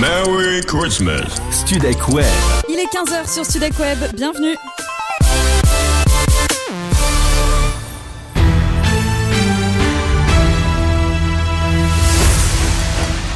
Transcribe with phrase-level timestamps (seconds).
[0.00, 1.40] Merry Christmas.
[1.50, 2.24] Studek Web.
[2.68, 4.56] Il est 15h sur Studek Web, bienvenue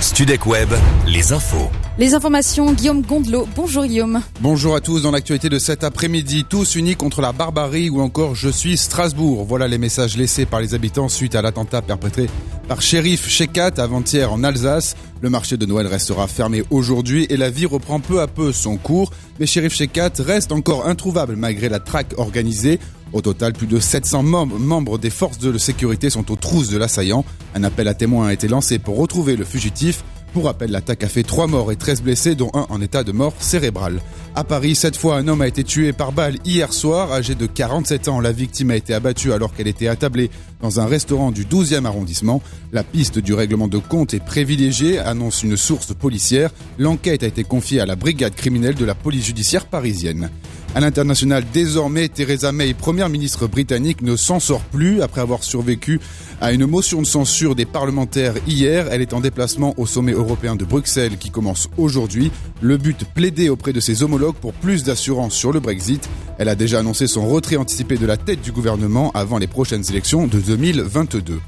[0.01, 0.69] Studek Web,
[1.07, 1.71] les infos.
[1.99, 3.47] Les informations, Guillaume Gondelot.
[3.55, 4.23] Bonjour Guillaume.
[4.41, 6.47] Bonjour à tous dans l'actualité de cet après-midi.
[6.49, 9.45] Tous unis contre la barbarie ou encore je suis Strasbourg.
[9.45, 12.31] Voilà les messages laissés par les habitants suite à l'attentat perpétré
[12.67, 14.97] par shérif Shekat avant-hier en Alsace.
[15.21, 18.79] Le marché de Noël restera fermé aujourd'hui et la vie reprend peu à peu son
[18.79, 19.13] cours.
[19.39, 22.79] Mais shérif Shekat reste encore introuvable malgré la traque organisée.
[23.13, 26.79] Au total, plus de 700 membres, membres des forces de sécurité sont aux trousses de
[26.79, 27.27] l'assaillant.
[27.55, 30.03] Un appel à témoins a été lancé pour retrouver le fugitif.
[30.33, 33.13] Pour rappel, l'attaque a fait 3 morts et 13 blessés, dont un en état de
[33.13, 34.01] mort cérébrale.
[34.35, 37.13] À Paris, cette fois, un homme a été tué par balle hier soir.
[37.13, 40.31] Âgé de 47 ans, la victime a été abattue alors qu'elle était attablée
[40.63, 42.41] dans un restaurant du 12e arrondissement.
[42.73, 46.51] La piste du règlement de compte est privilégiée, annonce une source policière.
[46.79, 50.31] L'enquête a été confiée à la brigade criminelle de la police judiciaire parisienne.
[50.75, 56.01] À l'international, désormais, Theresa May, première ministre britannique, ne s'en sort plus après avoir survécu
[56.41, 58.87] à une motion de censure des parlementaires hier.
[58.91, 62.33] Elle est en déplacement au sommet européen de Bruxelles qui commence aujourd'hui.
[62.63, 66.09] Le but plaider auprès de ses homologues pour plus d'assurance sur le Brexit.
[66.39, 69.85] Elle a déjà annoncé son retrait anticipé de la tête du gouvernement avant les prochaines
[69.91, 71.39] élections de 2022.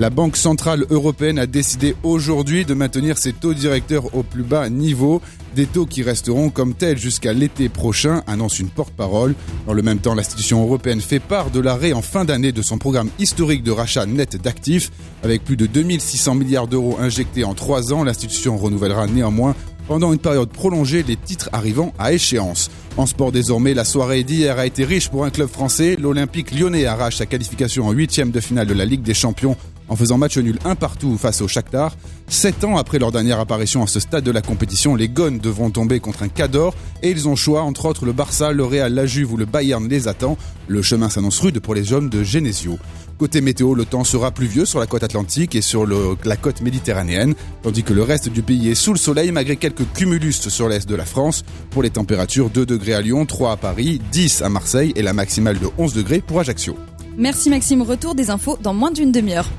[0.00, 4.70] La Banque Centrale Européenne a décidé aujourd'hui de maintenir ses taux directeurs au plus bas
[4.70, 5.20] niveau,
[5.54, 9.34] des taux qui resteront comme tels jusqu'à l'été prochain, annonce une porte-parole.
[9.66, 12.78] Dans le même temps, l'institution européenne fait part de l'arrêt en fin d'année de son
[12.78, 14.90] programme historique de rachat net d'actifs.
[15.22, 19.54] Avec plus de 2600 milliards d'euros injectés en trois ans, l'institution renouvellera néanmoins
[19.86, 22.70] pendant une période prolongée les titres arrivant à échéance.
[22.96, 25.96] En sport désormais, la soirée d'hier a été riche pour un club français.
[26.00, 29.56] L'Olympique lyonnais arrache sa qualification en huitième de finale de la Ligue des Champions
[29.90, 31.94] en faisant match nul un partout face au Shakhtar.
[32.28, 35.70] Sept ans après leur dernière apparition à ce stade de la compétition, les Gones devront
[35.70, 39.04] tomber contre un Cador et ils ont choix entre autres le Barça, le Real, la
[39.04, 40.38] Juve ou le Bayern les attend.
[40.68, 42.78] Le chemin s'annonce rude pour les hommes de Genesio.
[43.18, 47.34] Côté météo, le temps sera pluvieux sur la côte atlantique et sur la côte méditerranéenne,
[47.62, 50.88] tandis que le reste du pays est sous le soleil malgré quelques cumulus sur l'est
[50.88, 51.44] de la France.
[51.70, 55.12] Pour les températures, 2 degrés à Lyon, 3 à Paris, 10 à Marseille et la
[55.12, 56.78] maximale de 11 degrés pour Ajaccio.
[57.18, 59.50] Merci Maxime, retour des infos dans moins d'une demi-heure.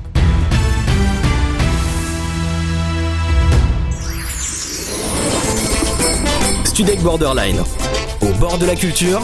[6.81, 7.61] Studek Borderline.
[8.21, 9.21] Au bord de la culture,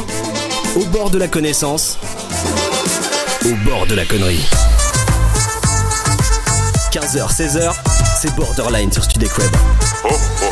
[0.75, 1.97] au bord de la connaissance,
[3.45, 4.47] au bord de la connerie.
[6.91, 7.73] 15h, 16h,
[8.22, 10.46] c'est Borderline sur Studek Web.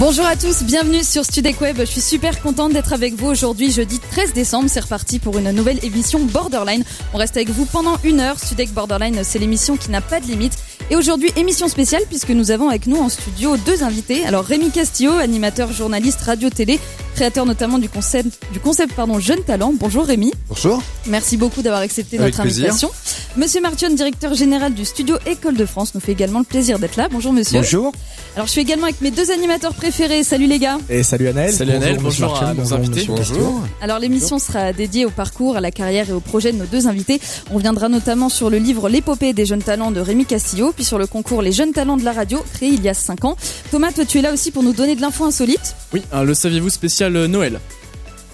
[0.00, 1.76] Bonjour à tous, bienvenue sur Studek Web.
[1.80, 4.70] Je suis super contente d'être avec vous aujourd'hui, jeudi 13 décembre.
[4.70, 6.84] C'est reparti pour une nouvelle émission Borderline.
[7.12, 8.38] On reste avec vous pendant une heure.
[8.38, 10.54] Studek Borderline, c'est l'émission qui n'a pas de limite.
[10.88, 14.24] Et aujourd'hui, émission spéciale puisque nous avons avec nous en studio deux invités.
[14.24, 16.80] Alors Rémi Castillo, animateur, journaliste, radio-télé,
[17.20, 19.74] créateur notamment du concept, du concept pardon, Jeune Talent.
[19.78, 20.32] Bonjour Rémi.
[20.48, 20.82] Bonjour.
[21.06, 22.64] Merci beaucoup d'avoir accepté Avec notre plaisir.
[22.64, 22.90] invitation.
[23.36, 26.96] Monsieur Martion, directeur général du studio École de France, nous fait également le plaisir d'être
[26.96, 27.08] là.
[27.12, 27.58] Bonjour monsieur.
[27.60, 27.92] Bonjour.
[28.36, 30.24] Alors je suis également avec mes deux animateurs préférés.
[30.24, 30.78] Salut les gars.
[30.88, 31.52] Et salut Annelle.
[31.52, 33.00] Salut Annelle, monsieur bonjour à nos bonjour, invités.
[33.00, 33.60] monsieur Castillo.
[33.82, 36.88] Alors l'émission sera dédiée au parcours, à la carrière et au projet de nos deux
[36.88, 37.20] invités.
[37.52, 40.98] On viendra notamment sur le livre L'épopée des jeunes talents de Rémi Castillo, puis sur
[40.98, 43.36] le concours Les jeunes talents de la radio, créé il y a 5 ans.
[43.70, 45.76] Thomas, toi tu es là aussi pour nous donner de l'info insolite.
[45.92, 47.60] Oui, un le saviez-vous spécial euh, Noël.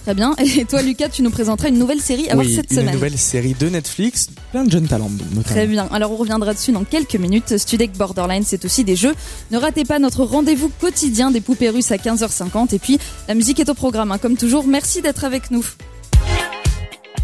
[0.03, 0.35] Très bien.
[0.57, 2.93] Et toi Lucas, tu nous présenteras une nouvelle série à voir cette une semaine.
[2.93, 5.41] nouvelle série de Netflix, plein de jeunes talents notamment.
[5.43, 5.87] Très bien.
[5.91, 7.57] Alors on reviendra dessus dans quelques minutes.
[7.57, 9.13] Studek Borderline, c'est aussi des jeux.
[9.51, 12.73] Ne ratez pas notre rendez-vous quotidien des poupées russes à 15h50.
[12.73, 14.11] Et puis la musique est au programme.
[14.13, 14.17] hein.
[14.17, 15.65] Comme toujours, merci d'être avec nous.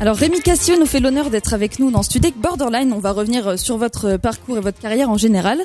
[0.03, 2.91] Alors Rémi Cassio nous fait l'honneur d'être avec nous dans Studek Borderline.
[2.91, 5.59] On va revenir euh, sur votre parcours et votre carrière en général.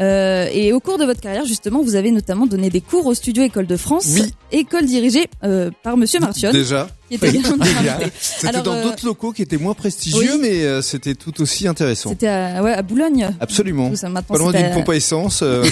[0.00, 3.14] Euh, et au cours de votre carrière, justement, vous avez notamment donné des cours au
[3.14, 4.34] studio École de France, Oui.
[4.50, 6.88] école dirigée euh, par Monsieur Martion, Déjà.
[7.08, 8.12] Qui était invité.
[8.20, 10.38] C'était dans euh, d'autres locaux qui étaient moins prestigieux, oui.
[10.40, 12.10] mais euh, c'était tout aussi intéressant.
[12.10, 13.30] C'était à, ouais, à Boulogne.
[13.40, 13.94] Absolument.
[13.96, 15.40] Ça, Pas loin d'une à- pompe à essence.
[15.42, 15.64] euh,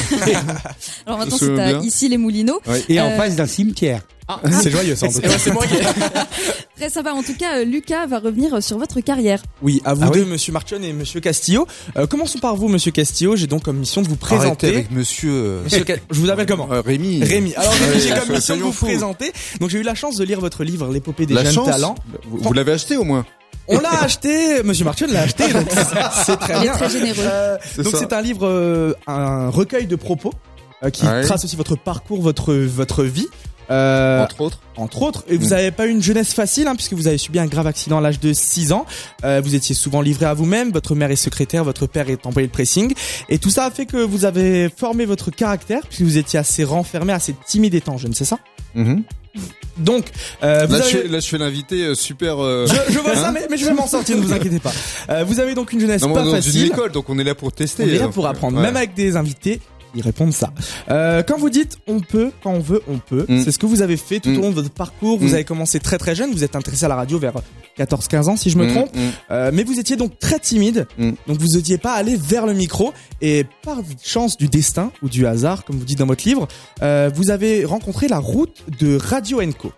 [1.07, 1.81] Alors maintenant, c'est à bien.
[1.83, 2.61] ici les Moulineaux.
[2.67, 2.85] ouais.
[2.89, 4.03] Et en face d'un cimetière.
[4.63, 6.27] C'est joyeux ça en tout C'est cas.
[6.77, 7.13] Très sympa.
[7.13, 9.43] En tout cas, Lucas va revenir sur votre carrière.
[9.61, 11.67] Oui, à vous Ah deux, oui monsieur Marchon et monsieur Castillo.
[11.99, 13.37] Euh, commençons par vous, monsieur Castillo?
[13.37, 14.69] J'ai donc comme mission de vous Arrêtez présenter.
[14.69, 15.61] avec monsieur.
[15.65, 16.69] Monsieur Ca- Je vous appelle comment?
[16.73, 17.23] Euh, Rémi.
[17.23, 17.53] Rémi.
[17.57, 19.33] Alors Rémi, j'ai comme mission de vous présenter.
[19.61, 21.67] Donc j'ai eu la chance de lire votre livre L'épopée des La jeunes chance.
[21.71, 21.95] talents.
[22.25, 23.25] Vous, vous l'avez acheté au moins.
[23.69, 25.69] On l'a acheté, monsieur Marchon l'a acheté, donc
[26.27, 26.73] c'est- très Il est bien.
[26.73, 27.23] très généreux.
[27.25, 30.33] Euh, C'est donc c'est un livre, euh, un recueil de propos
[30.83, 31.23] euh, qui Ouais.
[31.23, 33.29] trace aussi votre parcours, votre votre vie.
[33.71, 34.59] Euh, Entre autres.
[34.77, 35.25] entre autres.
[35.29, 35.51] Et vous Mm.
[35.51, 38.01] n'avez pas eu une jeunesse facile, hein, puisque vous avez subi un grave accident à
[38.01, 38.85] l'âge de 6 ans.
[39.25, 40.73] Euh, vous étiez souvent livré à vous-même.
[40.73, 42.93] Votre mère est secrétaire, votre père est employé de pressing.
[43.29, 46.65] Et tout ça a fait que vous avez formé votre caractère, puisque vous étiez assez
[46.65, 48.39] renfermé, assez timide étant jeune, c'est ça
[48.75, 49.03] Mhm.
[49.79, 50.05] Donc,
[50.43, 50.91] euh, vous Là, avez...
[50.91, 52.39] je là, je fais l'invité euh, super.
[52.43, 54.59] euh, Je, je vois ça, Hein mais, mais je vais m'en sortir, ne vous inquiétez
[54.59, 54.73] pas.
[55.09, 57.19] Euh, vous avez donc une jeunesse non, pas on est dans une école, donc on
[57.19, 57.85] est là pour tester.
[57.85, 58.63] On est là euh, pour apprendre, ouais.
[58.63, 59.61] même avec des invités.
[59.95, 60.53] Ils répondent ça.
[60.91, 63.43] Euh, quand vous dites on peut, quand on veut, on peut, Mm.
[63.45, 64.39] c'est ce que vous avez fait tout Mm.
[64.39, 65.19] au long de votre parcours.
[65.19, 65.35] Vous Mm.
[65.35, 67.35] avez commencé très très jeune, vous êtes intéressé à la radio vers
[67.77, 68.95] 14-15 ans si je me Mm, trompe.
[68.97, 69.01] mm.
[69.31, 71.11] Euh, mais vous étiez donc très timide, Mm.
[71.27, 72.93] donc vous n'osiez pas aller vers le micro.
[73.21, 76.49] Et par chance du destin ou du hasard, comme vous dites dans votre livre,
[76.83, 79.73] euh, vous avez rencontré la route de Radio Enco.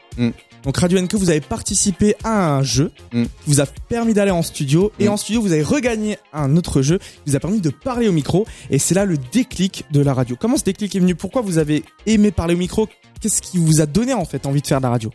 [0.65, 0.67] Mm.
[0.67, 3.25] Donc Radio Enco, vous avez participé à un jeu Mm.
[3.25, 4.93] qui vous a permis d'aller en studio.
[4.99, 5.13] Et Mm.
[5.13, 8.13] en studio, vous avez regagné un autre jeu qui vous a permis de parler au
[8.13, 8.47] micro.
[8.71, 10.37] Et c'est là le déclic de la radio.
[10.39, 11.15] Comment ce déclic est venu?
[11.15, 12.89] Pourquoi vous avez aimé parler au micro?
[13.21, 15.11] Qu'est-ce qui vous a donné en fait envie de faire de la radio?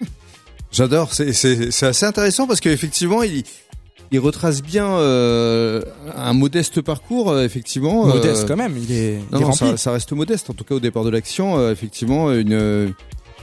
[0.72, 1.28] J'adore, c'est-
[1.84, 3.44] assez intéressant parce qu'effectivement, il,
[4.10, 5.82] il retrace bien euh,
[6.16, 8.08] un modeste parcours, euh, effectivement.
[8.08, 9.68] euh, Modeste quand même, il est, il Non, est non, rempli.
[9.70, 12.92] ça, ça reste modeste, en tout cas au départ de l'action, effectivement, une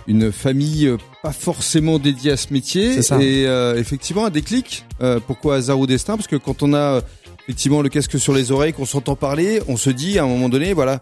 [0.07, 3.21] une famille euh, pas forcément dédiée à ce métier C'est ça.
[3.21, 4.85] et euh, effectivement un déclic.
[5.01, 6.15] Euh, pourquoi hasard ou destin?
[6.15, 7.01] Parce que quand on a euh,
[7.47, 10.49] effectivement le casque sur les oreilles, qu'on s'entend parler, on se dit à un moment
[10.49, 11.01] donné, voilà,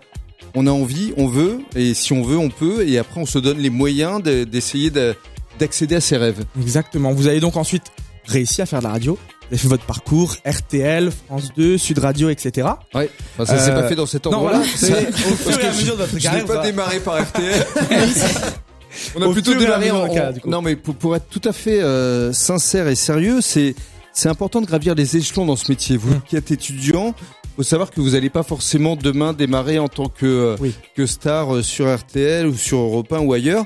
[0.55, 3.39] on a envie, on veut, et si on veut, on peut, et après on se
[3.39, 5.15] donne les moyens de- d'essayer de-
[5.59, 6.43] d'accéder à ses rêves.
[6.59, 7.11] Exactement.
[7.13, 7.83] Vous avez donc ensuite
[8.25, 9.13] réussi à faire de la radio.
[9.13, 12.67] Vous avez fait votre parcours RTL, France 2, Sud Radio, etc.
[12.93, 13.09] Ouais.
[13.37, 14.59] Enfin, ça s'est Euh, pas fait dans cet ordre-là.
[14.59, 16.45] voilà, c'est au fur et à mesure de votre Je n'ai carrière.
[16.45, 17.65] pas démarré par RTL.
[19.15, 20.39] On a Au plutôt fur et à démarré mesure en, de la carrière, en- du
[20.41, 20.49] coup.
[20.49, 23.75] Non, mais pour, pour être tout à fait euh, sincère et sérieux, c'est
[24.11, 25.95] c'est important de gravir les échelons dans ce métier.
[25.95, 26.21] Vous Mm.
[26.27, 27.13] qui êtes étudiant,
[27.55, 30.73] faut savoir que vous n'allez pas forcément demain démarrer en tant que euh, Oui.
[30.95, 33.65] que star euh, sur RTL ou sur Europe 1 ou ailleurs.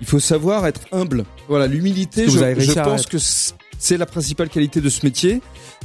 [0.00, 1.24] Il faut savoir être humble.
[1.48, 2.24] Voilà, l'humilité.
[2.28, 2.38] Je,
[2.82, 3.08] pense être.
[3.08, 3.18] que
[3.78, 5.40] c'est la principale qualité de ce métier.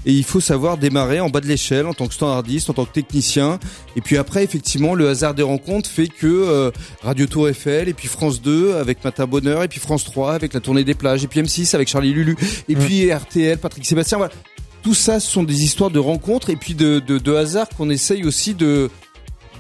[0.06, 2.86] Et il faut savoir démarrer en bas de l'échelle en tant que standardiste, en tant
[2.86, 3.60] que technicien.
[3.98, 7.94] Et puis après, effectivement, le hasard des rencontres fait que euh, Radio Tour Eiffel, et
[7.94, 11.24] puis France 2 avec Matin Bonheur, et puis France 3 avec la tournée des plages,
[11.24, 12.38] et puis M6 avec Charlie Lulu,
[12.70, 12.80] et Mm.
[12.80, 14.18] puis RTL, Patrick Sébastien.
[14.18, 14.34] Voilà.
[14.84, 17.90] Tout ça, ce sont des histoires de rencontres et puis de, de, de hasard qu'on
[17.90, 18.90] essaye aussi de,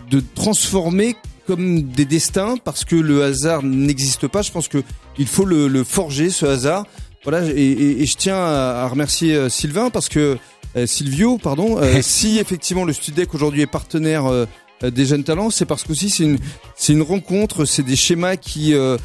[0.09, 4.41] de transformer comme des destins parce que le hasard n'existe pas.
[4.41, 4.81] Je pense que
[5.17, 6.85] il faut le, le forger ce hasard.
[7.23, 10.37] Voilà, et, et- et je tiens à, à remercier euh, Sylvain parce que
[10.75, 11.77] euh, Silvio, pardon.
[11.77, 14.45] euh, si effectivement le Studec aujourd'hui est partenaire euh,
[14.83, 16.37] euh, des jeunes talents, c'est parce qu'aussi c'est une
[16.75, 18.97] c'est une rencontre, c'est des schémas qui euh,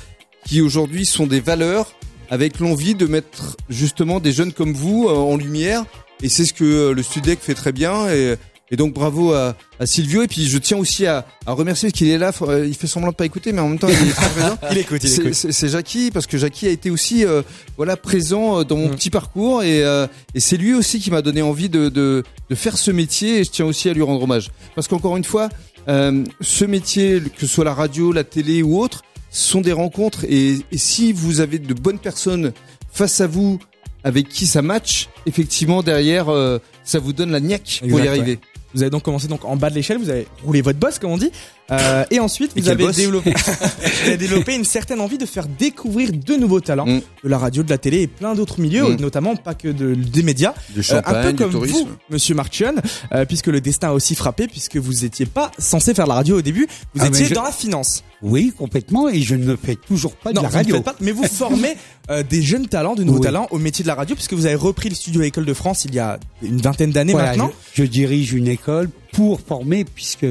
[0.47, 1.93] qui aujourd'hui sont des valeurs
[2.31, 5.85] avec l'envie de mettre justement des jeunes comme vous euh, en lumière.
[6.23, 8.09] Et c'est ce que le Studec fait très bien.
[8.11, 8.37] Et,
[8.71, 10.23] et donc bravo à, à Silvio.
[10.23, 12.33] Et puis je tiens aussi à, à remercier parce qu'il est là.
[12.43, 14.59] euh, il fait semblant de pas écouter, mais en même temps il est très présent.
[14.73, 15.35] Il écoute, il C'est- écoute.
[15.35, 17.43] C'est c'est Jackie parce que Jackie a été aussi euh,
[17.77, 18.95] voilà présent euh, dans mon Mm.
[18.97, 22.55] petit parcours et, euh, et c'est lui aussi qui m'a donné envie de, de, de
[22.55, 25.49] faire ce métier et je tiens aussi à lui rendre hommage parce qu'encore une fois
[25.89, 30.25] euh, ce métier que ce soit la radio, la télé ou autre sont des rencontres
[30.29, 32.53] et, et si vous avez de bonnes personnes
[32.93, 33.59] face à vous
[34.05, 38.39] avec qui ça match effectivement derrière euh, ça vous donne la niaque pour y arriver.
[38.75, 41.13] Vous avez donc commencé donc en bas de l'échelle, vous avez roulé votre boss comme
[41.13, 41.31] on dit,
[41.71, 45.47] euh, et ensuite Et vous avez développé, vous avez développé une certaine envie de faire
[45.47, 47.01] découvrir de nouveaux talents Mm.
[47.25, 49.01] de la radio, de la télé et plein d'autres milieux, Mm.
[49.01, 52.75] notamment pas que de, des médias, Du Euh, un peu comme vous, Monsieur Marchion,
[53.13, 56.39] euh, puisque le destin a aussi frappé, puisque vous étiez pas censé faire la radio
[56.39, 58.05] au début, vous Ah, étiez je- dans la finance.
[58.23, 60.81] Oui, complètement, et je ne fais toujours pas de non, la vous ne radio.
[60.83, 61.77] pas, mais vous formez
[62.11, 63.25] euh, des jeunes talents, de nouveaux Oui.
[63.25, 65.85] talents au métier de la radio, puisque vous avez repris le studio École de France
[65.87, 67.51] il y a une vingtaine d'années Voilà, maintenant.
[67.75, 70.27] je, je dirige une école pour former, puisque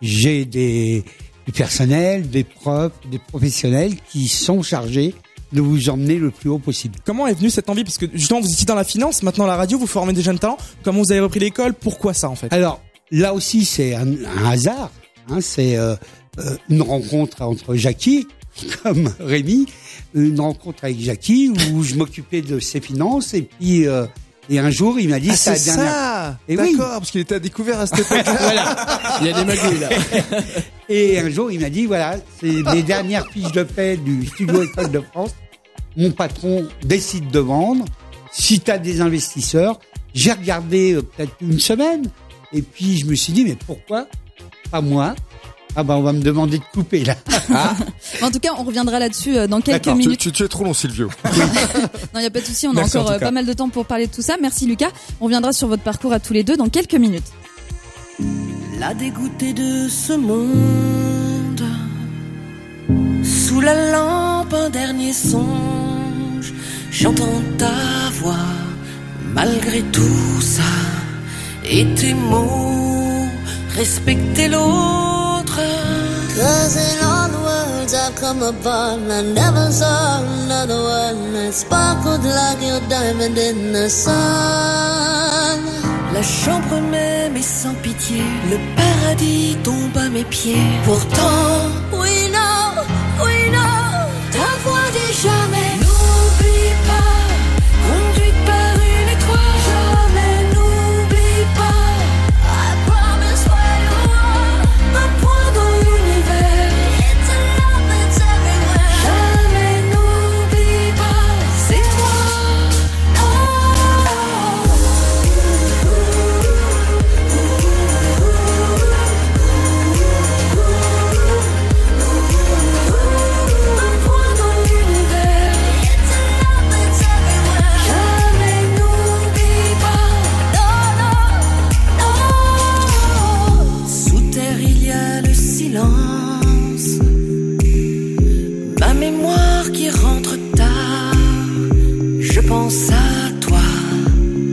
[0.00, 1.04] j'ai des,
[1.46, 5.14] du personnel, des profs, des professionnels qui sont chargés
[5.52, 6.96] de vous emmener le plus haut possible.
[7.04, 7.84] Comment est venue cette envie?
[7.84, 10.38] Parce que justement, vous étiez dans la finance, maintenant la radio, vous formez des jeunes
[10.38, 10.58] talents.
[10.82, 11.74] Comment vous avez repris l'école?
[11.74, 12.52] Pourquoi ça en fait?
[12.52, 14.90] Alors là aussi, c'est un, un hasard.
[15.30, 15.94] Hein, c'est euh,
[16.38, 18.26] euh, une rencontre entre Jackie,
[18.82, 19.66] comme Rémi,
[20.14, 24.06] une rencontre avec Jackie où je m'occupais de ses finances et puis euh,
[24.48, 26.72] et un jour il m'a dit Ah, c'est la dernière ça Et oui.
[26.76, 29.18] D'accord, parce qu'il était à découvert à cette époque-là.
[29.20, 29.88] Il y a des magouilles là.
[30.88, 34.62] Et un jour, il m'a dit, voilà, c'est les dernières fiches de paie du studio
[34.62, 35.34] École de France.
[35.96, 37.84] Mon patron décide de vendre.
[38.32, 39.80] Si tu as des investisseurs,
[40.14, 42.08] j'ai regardé euh, peut-être une semaine.
[42.52, 44.06] Et puis, je me suis dit, mais pourquoi
[44.70, 45.14] pas moi
[45.80, 47.14] Ah ben, on va me demander de couper, là.
[48.20, 50.18] En tout cas, on reviendra là-dessus euh, dans quelques tu, minutes.
[50.18, 51.08] tu, tu es trop long, Silvio.
[51.24, 51.30] Non,
[52.16, 53.68] il n'y a pas de souci, on a Merci, encore euh, pas mal de temps
[53.68, 54.34] pour parler de tout ça.
[54.42, 54.90] Merci Lucas.
[55.20, 57.26] On reviendra sur votre parcours à tous les deux dans quelques minutes.
[58.80, 61.62] La dégoûtée de ce monde,
[63.22, 66.54] sous sous la lampe un dernier songe.
[66.90, 67.70] J'entends ta
[68.14, 68.34] voix
[69.32, 70.62] malgré tout ça.
[71.64, 73.28] Et tes mots,
[73.76, 75.27] respecter l'autre.
[76.38, 82.24] Cause in all the words I've come upon, I never saw another one that sparkled
[82.24, 85.60] like your diamond in the sun.
[86.14, 90.66] La chambre même est sans pitié, le paradis tombe à mes pieds.
[90.84, 92.84] Pourtant, We know,
[93.24, 93.77] we know,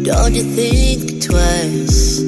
[0.05, 2.19] Don't you think twice?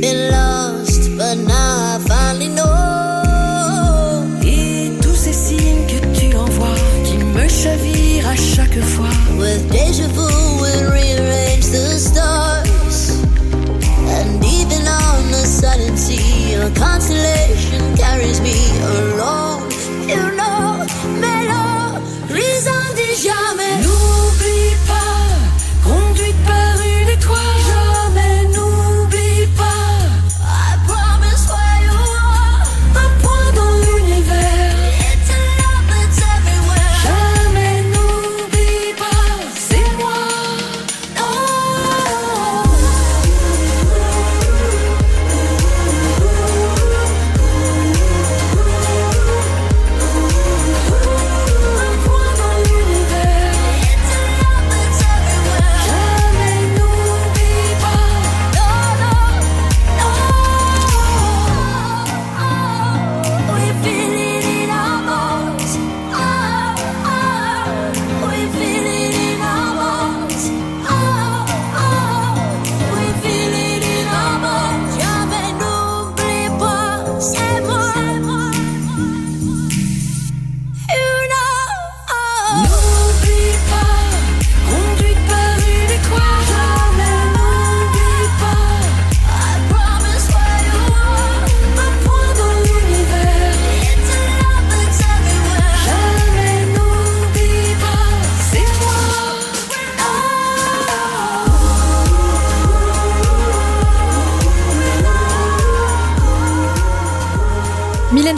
[0.00, 4.24] Been lost, but now I finally know.
[4.42, 9.10] Et tous ces signes que tu envoies qui me chavirent à chaque fois.
[9.36, 10.26] With deja vu,
[10.58, 13.20] we'll rearrange the stars.
[14.08, 17.47] And even on the silent sea, a constellation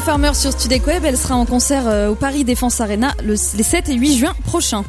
[0.04, 3.62] Farmer sur Studek Web, elle sera en concert euh, au Paris Défense Arena le- les
[3.62, 4.84] 7 et 8 juin prochains.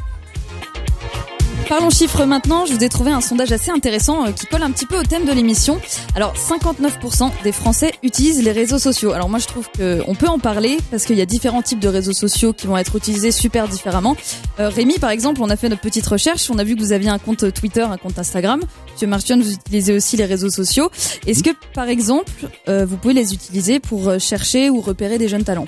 [1.68, 4.70] Parlons chiffres maintenant, je vous ai trouvé un sondage assez intéressant euh, qui colle un
[4.70, 5.80] petit peu au thème de l'émission.
[6.16, 9.12] Alors 59% des Français utilisent les réseaux sociaux.
[9.12, 11.88] Alors moi je trouve qu'on peut en parler parce qu'il y a différents types de
[11.88, 14.16] réseaux sociaux qui vont être utilisés super différemment.
[14.60, 16.92] Euh, Rémi par exemple, on a fait notre petite recherche, on a vu que vous
[16.92, 18.60] aviez un compte Twitter, un compte Instagram.
[18.94, 20.90] Monsieur Martion, vous utilisez aussi les réseaux sociaux.
[21.26, 22.30] Est-ce que par exemple,
[22.68, 25.66] euh, vous pouvez les utiliser pour euh, chercher ou repérer des jeunes talents?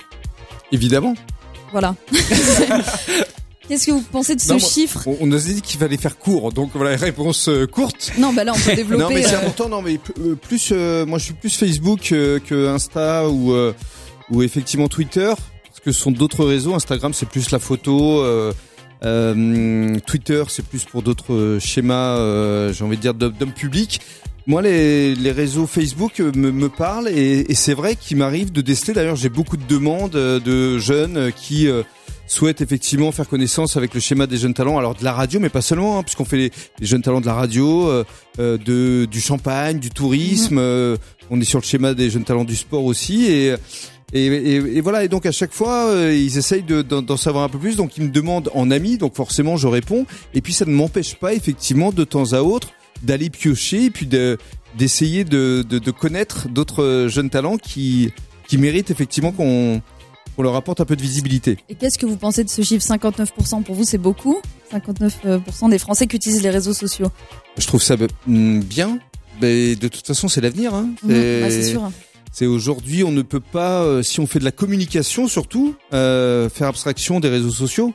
[0.73, 1.15] Évidemment.
[1.73, 1.95] Voilà.
[3.69, 5.09] Qu'est-ce que vous pensez de ce Non, moi- chiffre?
[5.21, 8.13] On, nous a dit qu'il fallait faire court, donc voilà, réponse euh, courte.
[8.19, 9.03] Non, bah là on peut développer.
[9.03, 9.99] non mais c'est euh, important non mais
[10.43, 13.73] plus euh, moi je suis plus Facebook euh, que Insta ou euh,
[14.31, 15.33] ou effectivement Twitter
[15.67, 18.23] parce que ce sont d'autres réseaux Instagram c'est plus la photo
[19.05, 24.01] euh, Twitter c'est plus pour d'autres euh, schémas euh, j'ai envie de dire d'hommes publics.
[24.47, 28.61] Moi les, les réseaux Facebook me, me parlent et, et c'est vrai qu'il m'arrive de
[28.61, 31.83] déceler d'ailleurs j'ai beaucoup de demandes de jeunes qui euh,
[32.27, 35.51] souhaitent effectivement faire connaissance avec le schéma des jeunes talents, alors de la radio, mais
[35.51, 38.05] pas seulement, hein, puisqu'on fait les, les jeunes talents de la radio, euh,
[38.39, 40.57] de du champagne, du tourisme.
[40.59, 40.97] euh,
[41.31, 43.55] on est sur le schéma des jeunes talents du sport aussi, et
[44.15, 45.05] et, et, et voilà.
[45.05, 47.77] Et donc à chaque fois, euh, ils essayent de- d'en savoir un peu plus.
[47.77, 50.07] Donc ils me demandent en ami, donc forcément je réponds.
[50.35, 52.71] Et puis ça ne m'empêche pas effectivement de temps à autre
[53.03, 54.39] d'aller piocher et puis de
[54.79, 58.13] d'essayer de, de, de connaître d'autres jeunes talents qui
[58.49, 59.83] qui méritent effectivement qu'on
[60.37, 61.59] qu'on leur apporte un peu de visibilité.
[61.69, 62.85] Et qu'est-ce que vous pensez de ce chiffre?
[62.85, 64.41] 59% Pour vous, c'est beaucoup?
[64.73, 67.09] 59% des Français qui utilisent les réseaux sociaux.
[67.57, 68.99] Je trouve ça mm, bien.
[69.41, 70.75] Mais de toute façon, c'est l'avenir.
[70.75, 70.89] Hein.
[71.05, 71.91] Mhm, bah, c'est sûr.
[72.37, 76.49] C'est aujourd'hui, on ne peut pas, euh, si on fait de la communication surtout, euh,
[76.49, 77.95] faire abstraction des réseaux sociaux.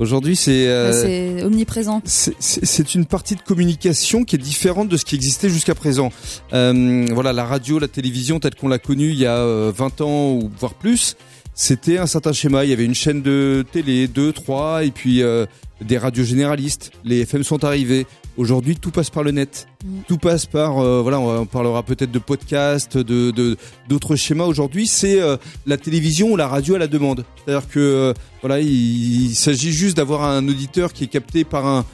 [0.00, 2.02] Aujourd'hui, c'est euh, C'est omniprésent.
[2.04, 6.10] c'est- une partie de communication qui est différente de ce qui existait jusqu'à présent.
[6.52, 10.00] Euh, voilà, la radio, la télévision, telle qu'on l'a connue il y a euh, 20
[10.00, 11.16] ans ou voire plus,
[11.54, 12.64] c'était un certain schéma.
[12.64, 15.46] Il y avait une chaîne de télé, deux, trois, et puis euh,
[15.80, 16.90] des radios généralistes.
[17.04, 18.06] Les FM sont arrivés.
[18.38, 19.66] Aujourd'hui, tout passe par le net.
[20.06, 23.56] Tout passe par, euh, voilà, on parlera peut-être de podcasts, de de-
[23.88, 24.44] d'autres schémas.
[24.44, 27.24] Aujourd'hui, c'est euh, la télévision ou la radio à la demande.
[27.44, 31.66] C'est-à-dire que euh, voilà, il, il s'agit juste d'avoir un auditeur qui est capté par
[31.66, 31.84] un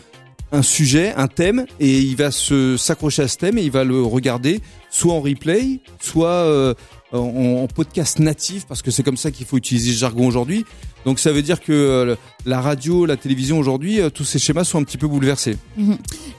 [0.53, 3.83] un sujet, un thème, et il va se s'accrocher à ce thème et il va
[3.83, 6.75] le regarder soit en replay, soit
[7.13, 10.65] en, en podcast natif, parce que c'est comme ça qu'il faut utiliser le jargon aujourd'hui.
[11.05, 14.65] Donc ça veut dire que euh, la radio, la télévision aujourd'hui, euh, tous ces schémas
[14.65, 15.57] sont un petit peu bouleversés.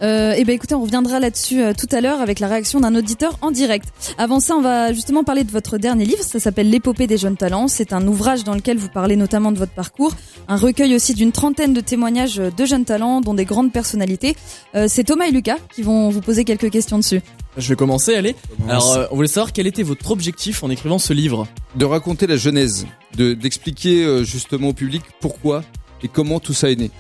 [0.01, 2.95] Euh, et ben écoutez, on reviendra là-dessus euh, tout à l'heure avec la réaction d'un
[2.95, 3.87] auditeur en direct.
[4.17, 6.23] Avant ça, on va justement parler de votre dernier livre.
[6.23, 7.67] Ça s'appelle L'épopée des jeunes talents.
[7.67, 10.13] C'est un ouvrage dans lequel vous parlez notamment de votre parcours,
[10.47, 14.35] un recueil aussi d'une trentaine de témoignages de jeunes talents, dont des grandes personnalités.
[14.75, 17.21] Euh, c'est Thomas et Lucas qui vont vous poser quelques questions dessus.
[17.57, 18.35] Je vais commencer, allez.
[18.67, 21.47] Alors, euh, on voulait savoir quel était votre objectif en écrivant ce livre.
[21.75, 25.63] De raconter la genèse, d'expliquer euh, justement au public pourquoi
[26.03, 26.91] et comment tout ça est né.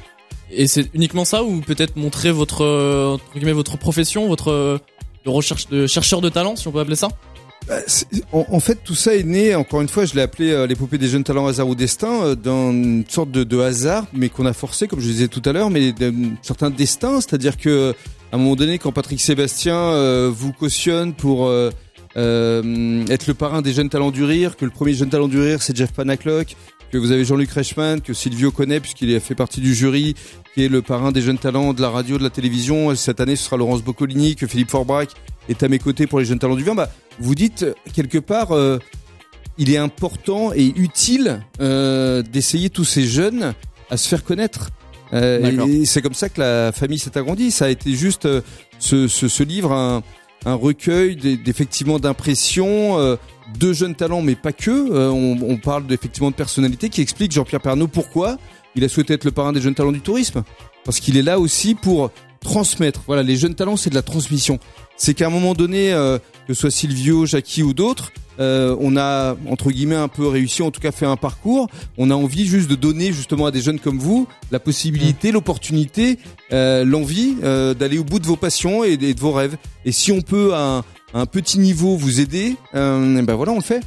[0.51, 4.77] Et c'est uniquement ça ou peut-être montrer votre euh, entre guillemets votre profession, votre euh,
[5.25, 7.09] de recherche de chercheur de talent, si on peut appeler ça?
[7.67, 7.79] Bah,
[8.31, 10.99] En, en fait, tout ça est né, encore une fois, je l'ai appelé euh, l'épopée
[10.99, 14.53] des jeunes talents hasard ou destin, euh, d'une sorte de, de hasard, mais qu'on a
[14.53, 17.95] forcé, comme je disais tout à l'heure, mais d'un certain destin, c'est-à-dire que
[18.31, 21.49] à un moment donné, quand Patrick Sébastien euh, vous cautionne pour
[22.15, 25.61] être le parrain des jeunes talents du rire, que le premier jeune talent du rire,
[25.61, 26.55] c'est Jeff Panaclock,
[26.91, 30.15] que vous avez Jean-Luc Reichmann, que Silvio connaît puisqu'il a fait partie du jury,
[30.53, 32.95] qui est le parrain des jeunes talents de la radio, de la télévision.
[32.95, 35.09] Cette année, ce sera Laurence Boccolini, que Philippe Forbrac
[35.49, 36.75] est à mes côtés pour les jeunes talents du vin.
[36.75, 38.79] Bah, vous dites euh, quelque part, euh,
[39.57, 43.53] il est important et utile euh, d'essayer tous ces jeunes
[43.89, 44.69] à se faire connaître.
[45.13, 47.51] Euh, et c'est comme ça que la famille s'est agrandie.
[47.51, 48.41] Ça a été juste euh,
[48.79, 50.01] ce, ce, ce livre, un,
[50.45, 53.15] un recueil d'e- d'effectivement d'impressions euh,
[53.59, 54.71] de jeunes talents, mais pas que.
[54.71, 58.37] Euh, on, parle effectivement de personnalités qui expliquent Jean-Pierre Pernaud pourquoi
[58.75, 60.43] il a souhaité être le parrain des jeunes talents du tourisme.
[60.83, 63.01] Parce qu'il est là aussi pour transmettre.
[63.07, 64.59] Voilà, les jeunes talents, c'est de la transmission.
[64.97, 68.97] C'est qu'à un moment donné, euh, que ce soit Silvio, Jackie ou d'autres, euh, on
[68.97, 71.69] a entre guillemets un peu réussi, en tout cas fait un parcours.
[71.97, 76.19] On a envie juste de donner justement à des jeunes comme vous la possibilité, l'opportunité,
[76.51, 79.57] euh, l'envie euh, d'aller au bout de vos passions et de, et de vos rêves.
[79.85, 80.79] Et si on peut à un,
[81.13, 83.81] à un petit niveau vous aider, euh, ben voilà, on le fait.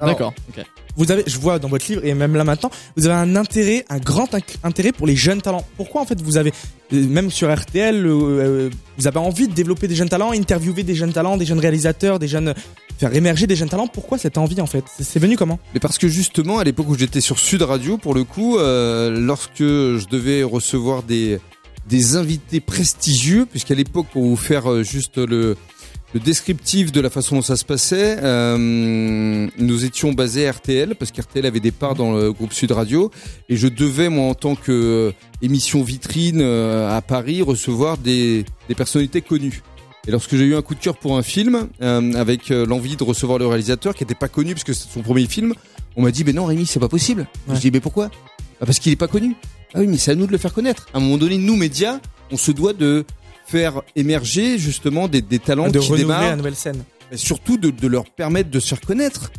[0.00, 0.34] D'accord.
[0.50, 0.64] Ok.
[0.96, 3.84] Vous avez, je vois dans votre livre et même là maintenant, vous avez un intérêt,
[3.88, 4.28] un grand
[4.64, 5.64] intérêt pour les jeunes talents.
[5.76, 6.52] Pourquoi en fait vous avez,
[6.92, 10.82] euh, même sur RTL, euh, euh, vous avez envie de développer des jeunes talents, interviewer
[10.82, 12.54] des jeunes talents, des jeunes réalisateurs, des jeunes,
[12.98, 13.88] faire émerger des jeunes talents?
[13.88, 14.84] Pourquoi cette envie en fait?
[14.98, 15.58] C'est- venu comment?
[15.74, 19.58] Mais parce que justement, à l'époque où j'étais sur Sud Radio, pour le coup, lorsque
[19.60, 21.38] je devais recevoir des
[21.88, 25.56] des invités prestigieux, puisqu'à l'époque, pour vous faire juste le
[26.14, 30.94] le descriptif de la façon dont ça se passait, euh, nous étions basés à RTL,
[30.94, 33.10] parce qu'RTL avait des parts dans le groupe Sud Radio,
[33.48, 38.44] et je devais, moi, en tant que euh, émission vitrine euh, à Paris, recevoir des,
[38.68, 39.62] des personnalités connues.
[40.06, 43.02] Et lorsque j'ai eu un coup de cœur pour un film, euh, avec l'envie de
[43.02, 45.52] recevoir le réalisateur, qui n'était pas connu, parce que c'était son premier film,
[45.96, 47.26] on m'a dit, mais non, Rémi, c'est pas possible.
[47.48, 47.56] Ouais.
[47.56, 48.10] Je dis, mais pourquoi?
[48.60, 49.34] Ah, Parce qu'il est pas connu.
[49.74, 50.86] Ah oui, mais c'est à nous de le faire connaître.
[50.94, 51.98] À un moment donné, nous, médias,
[52.30, 53.04] on se doit de
[53.46, 56.82] faire émerger justement des, des talents De qui démarrent, la nouvelle scène.
[57.10, 59.30] mais surtout de, de leur permettre de se faire connaître.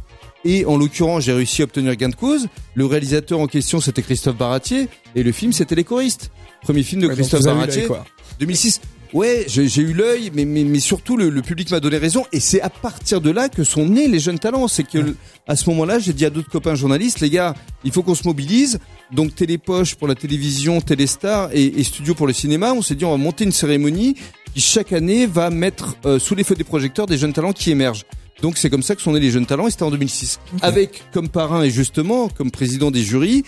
[0.46, 2.48] Et en l'occurrence, j'ai réussi à obtenir gain de cause.
[2.76, 6.32] Le réalisateur en question, c'était Christophe Baratier, et le film, c'était Les choristes.
[6.62, 7.80] Premier film de Ouais, Christophe Baratier.
[7.82, 8.06] l'œil, quoi.
[8.39, 8.80] 2006.
[9.13, 12.39] Ouais, j'ai eu l'œil, mais, mais, mais surtout le, le public m'a donné raison, et
[12.39, 14.67] c'est à partir de là que sont nés les jeunes talents.
[14.67, 15.15] C'est que
[15.48, 18.28] à ce moment-là, j'ai dit à d'autres copains journalistes, les gars, il faut qu'on se
[18.28, 18.80] mobilise.
[19.12, 23.06] Donc Télépoche pour la télévision, Téléstar et, et Studio pour le cinéma, on s'est dit
[23.06, 24.15] on va monter une cérémonie
[24.54, 27.72] qui chaque année va mettre euh, sous les feux des projecteurs des jeunes talents qui
[27.72, 28.04] émergent.
[28.41, 30.39] Donc c'est comme ça que sont nés les jeunes talents, et c'était en 2006.
[30.62, 33.43] Avec comme parrain et justement comme président des jurys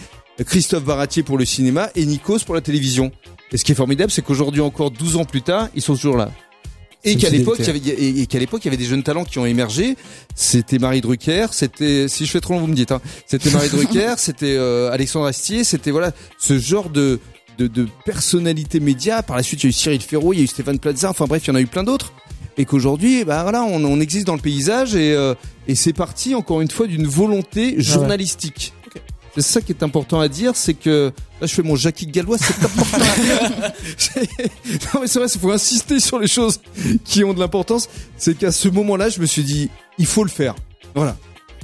[0.45, 3.12] Christophe Baratier pour le cinéma et Nikos pour la télévision.
[3.52, 6.18] Et ce qui est formidable, c'est qu'aujourd'hui encore 12 ans plus tard, ils sont toujours
[6.18, 6.32] là.
[7.06, 7.92] Et qu'à l'époque, il y fidélité.
[7.94, 9.96] avait, et- et qu'à l'époque, il y avait des jeunes talents qui ont émergé.
[10.36, 13.00] C'était Marie Drucker, c'était, si je fais trop long, vous me dites, hein.
[13.26, 17.20] C'était Marie Drucker, c'était euh, Alexandre Astier, c'était voilà, ce genre de,
[17.58, 19.24] de, de personnalité média.
[19.24, 21.10] Par la suite, il y a eu Cyril Ferraud, il y a eu Stéphane Plaza,
[21.10, 22.12] enfin bref, il y en a eu plein d'autres.
[22.58, 25.34] Et qu'aujourd'hui, bah voilà, on, on existe dans le paysage et, euh,
[25.70, 28.74] et c'est parti encore une fois d'une volonté journalistique.
[29.36, 32.38] C'est ça qui est important à dire, c'est que là je fais mon Jackie Gallois,
[32.38, 32.98] c'est important
[34.94, 36.60] non mais c'est vrai, il faut insister sur les choses
[37.06, 37.89] qui ont de l'importance.
[38.18, 40.56] C'est qu'à ce moment-là, je me suis dit, il faut le faire.
[40.96, 41.15] Voilà.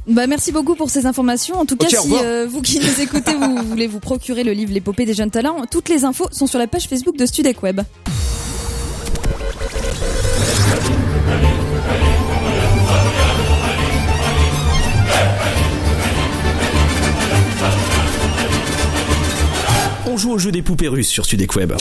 [0.07, 1.55] Bah merci beaucoup pour ces informations.
[1.55, 4.71] En tout cas, si euh, vous qui nous écoutez, vous voulez vous procurer le livre
[4.71, 7.81] L'épopée des jeunes talents, toutes les infos sont sur la page Facebook de Studec Web.
[20.15, 21.73] On joue au jeu des poupées russes sur Studek Web.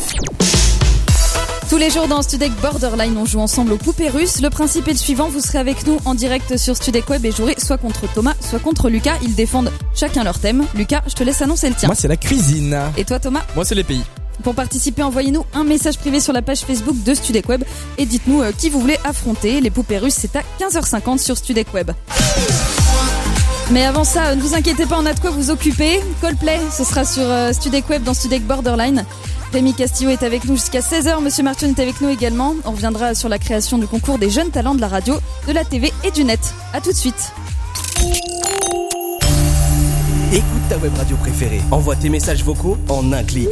[1.71, 4.41] Tous les jours dans Studec Borderline, on joue ensemble aux poupées russes.
[4.41, 7.31] Le principe est le suivant, vous serez avec nous en direct sur Studec Web et
[7.31, 9.19] jouerez soit contre Thomas, soit contre Lucas.
[9.23, 10.65] Ils défendent chacun leur thème.
[10.75, 11.87] Lucas, je te laisse annoncer le tien.
[11.87, 12.77] Moi, c'est la cuisine.
[12.97, 14.03] Et toi Thomas Moi, c'est les pays.
[14.43, 17.63] Pour participer, envoyez-nous un message privé sur la page Facebook de Studec Web
[17.99, 19.61] et dites-nous euh, qui vous voulez affronter.
[19.61, 21.93] Les poupées russes, c'est à 15h50 sur Studec Web.
[23.71, 26.01] Mais avant ça, euh, ne vous inquiétez pas, on a de quoi vous occuper.
[26.21, 29.05] Coldplay, ce sera sur euh, Studec Web dans Studec Borderline.
[29.53, 31.23] Rémi Castillo est avec nous jusqu'à 16h.
[31.23, 32.55] Monsieur Martin est avec nous également.
[32.65, 35.15] On reviendra sur la création du concours des jeunes talents de la radio,
[35.47, 36.41] de la TV et du net.
[36.73, 37.33] À tout de suite.
[40.33, 41.61] Écoute ta web radio préférée.
[41.71, 43.49] Envoie tes messages vocaux en un clic.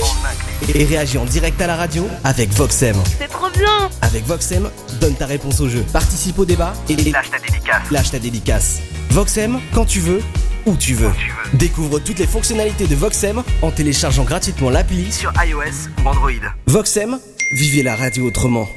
[0.75, 2.97] Et réagis en direct à la radio avec Voxem.
[3.19, 4.69] C'est trop bien Avec Voxem,
[5.01, 5.85] donne ta réponse au jeu.
[5.93, 7.91] Participe au débat et lâche ta dédicace.
[7.91, 8.81] Lâche ta dédicace.
[9.13, 10.23] Voxem, quand tu veux,
[10.65, 11.11] où tu veux.
[11.53, 16.31] Découvre toutes les fonctionnalités de Voxem en téléchargeant gratuitement l'appli sur iOS ou Android.
[16.67, 17.19] Voxem,
[17.53, 18.71] vivez la radio autrement.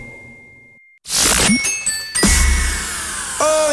[3.40, 3.72] Oh,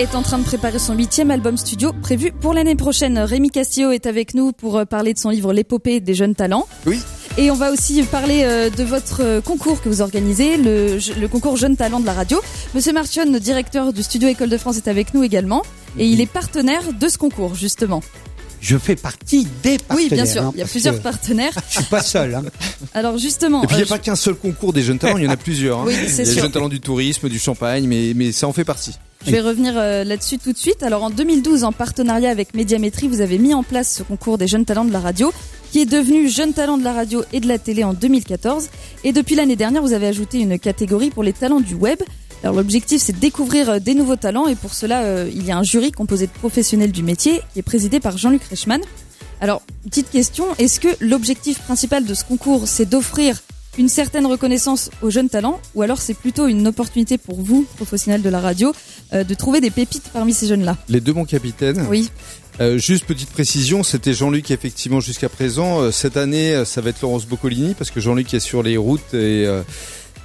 [0.00, 3.18] est en train de préparer son huitième album studio prévu pour l'année prochaine.
[3.18, 6.66] Rémi Castillo est avec nous pour euh, parler de son livre L'épopée des jeunes talents.
[6.86, 7.00] Oui.
[7.36, 11.28] Et on va aussi parler euh, de votre euh, concours que vous organisez, le, le
[11.28, 12.40] concours Jeunes Talents de la radio.
[12.74, 15.62] Monsieur Marchion, directeur du studio École de France, est avec nous également.
[15.98, 18.02] Et il est partenaire de ce concours, justement.
[18.62, 19.96] Je fais partie des partenaires.
[19.96, 21.52] Oui, bien sûr, hein, il y a plusieurs partenaires.
[21.68, 22.34] Je suis pas seul.
[22.34, 22.42] hein.
[22.94, 25.24] Alors justement, Et puis il n'y a pas qu'un seul concours des jeunes talents, il
[25.24, 25.80] y en a plusieurs.
[25.80, 25.84] hein.
[25.86, 26.42] Oui, c'est a les sûr.
[26.42, 28.92] jeunes talents du tourisme, du champagne, mais, mais ça en fait partie.
[29.26, 30.82] Je vais revenir euh, là-dessus tout de suite.
[30.82, 34.46] Alors en 2012, en partenariat avec Médiamétrie, vous avez mis en place ce concours des
[34.46, 35.32] jeunes talents de la radio,
[35.70, 38.70] qui est devenu Jeunes talents de la radio et de la télé en 2014.
[39.04, 41.98] Et depuis l'année dernière, vous avez ajouté une catégorie pour les talents du web.
[42.42, 45.50] Alors l'objectif, c'est de découvrir euh, des nouveaux talents, et pour cela, euh, il y
[45.50, 48.80] a un jury composé de professionnels du métier, qui est présidé par Jean-Luc Reichmann.
[49.42, 53.42] Alors, petite question, est-ce que l'objectif principal de ce concours, c'est d'offrir
[53.78, 58.22] une certaine reconnaissance aux jeunes talents, ou alors c'est plutôt une opportunité pour vous, professionnels
[58.22, 58.72] de la radio,
[59.12, 61.86] euh, de trouver des pépites parmi ces jeunes-là Les deux, mon capitaine.
[61.88, 62.10] Oui.
[62.60, 65.80] Euh, juste petite précision, c'était Jean-Luc effectivement jusqu'à présent.
[65.80, 69.14] Euh, cette année, ça va être Laurence Boccolini parce que Jean-Luc est sur les routes
[69.14, 69.62] et, euh,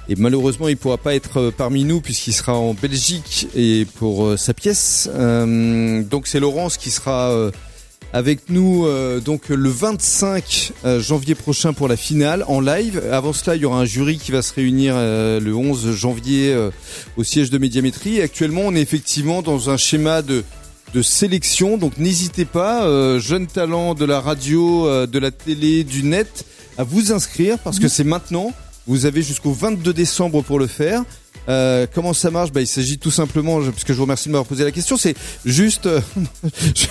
[0.08, 4.36] et malheureusement il pourra pas être parmi nous puisqu'il sera en Belgique et pour euh,
[4.36, 5.08] sa pièce.
[5.14, 7.50] Euh, donc c'est Laurence qui sera euh,
[8.12, 13.02] avec nous euh, donc le 25 euh, janvier prochain pour la finale en live.
[13.10, 16.52] Avant cela, il y aura un jury qui va se réunir euh, le 11 janvier
[16.52, 16.70] euh,
[17.16, 18.16] au siège de Médiamétrie.
[18.16, 20.44] Et actuellement, on est effectivement dans un schéma de
[20.94, 21.76] de sélection.
[21.76, 26.44] Donc n'hésitez pas, euh, jeunes talents de la radio, euh, de la télé, du net,
[26.78, 28.52] à vous inscrire parce que c'est maintenant.
[28.86, 31.02] Vous avez jusqu'au 22 décembre pour le faire.
[31.48, 34.28] Euh, comment ça marche bah, Il s'agit tout simplement, je- parce que je vous remercie
[34.28, 36.00] de m'avoir posé la question, c'est juste, euh,
[36.74, 36.86] je,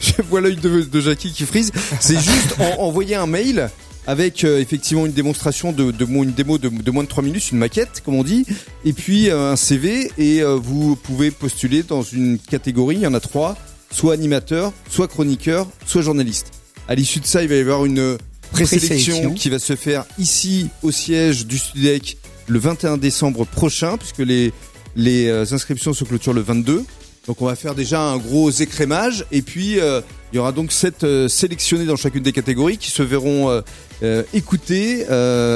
[0.00, 3.70] je vois l'œil de, de Jackie qui frise, c'est juste en- envoyer un mail
[4.06, 7.52] avec euh, effectivement une démonstration de, de une démo de, de moins de 3 minutes,
[7.52, 8.44] une maquette comme on dit,
[8.84, 13.06] et puis euh, un CV et euh, vous pouvez postuler dans une catégorie, il y
[13.06, 13.56] en a trois,
[13.92, 16.46] soit animateur, soit chroniqueur, soit journaliste.
[16.88, 18.18] À l'issue de ça, il va y avoir une
[18.50, 19.34] présélection Présélection.
[19.34, 24.52] qui va se faire ici au siège du Studec le 21 décembre prochain, puisque les,
[24.96, 26.84] les euh, inscriptions se clôturent le 22.
[27.26, 30.00] Donc on va faire déjà un gros écrémage et puis euh,
[30.32, 33.62] il y aura donc sept euh, sélectionnés dans chacune des catégories qui se verront
[34.02, 35.06] euh, écoutés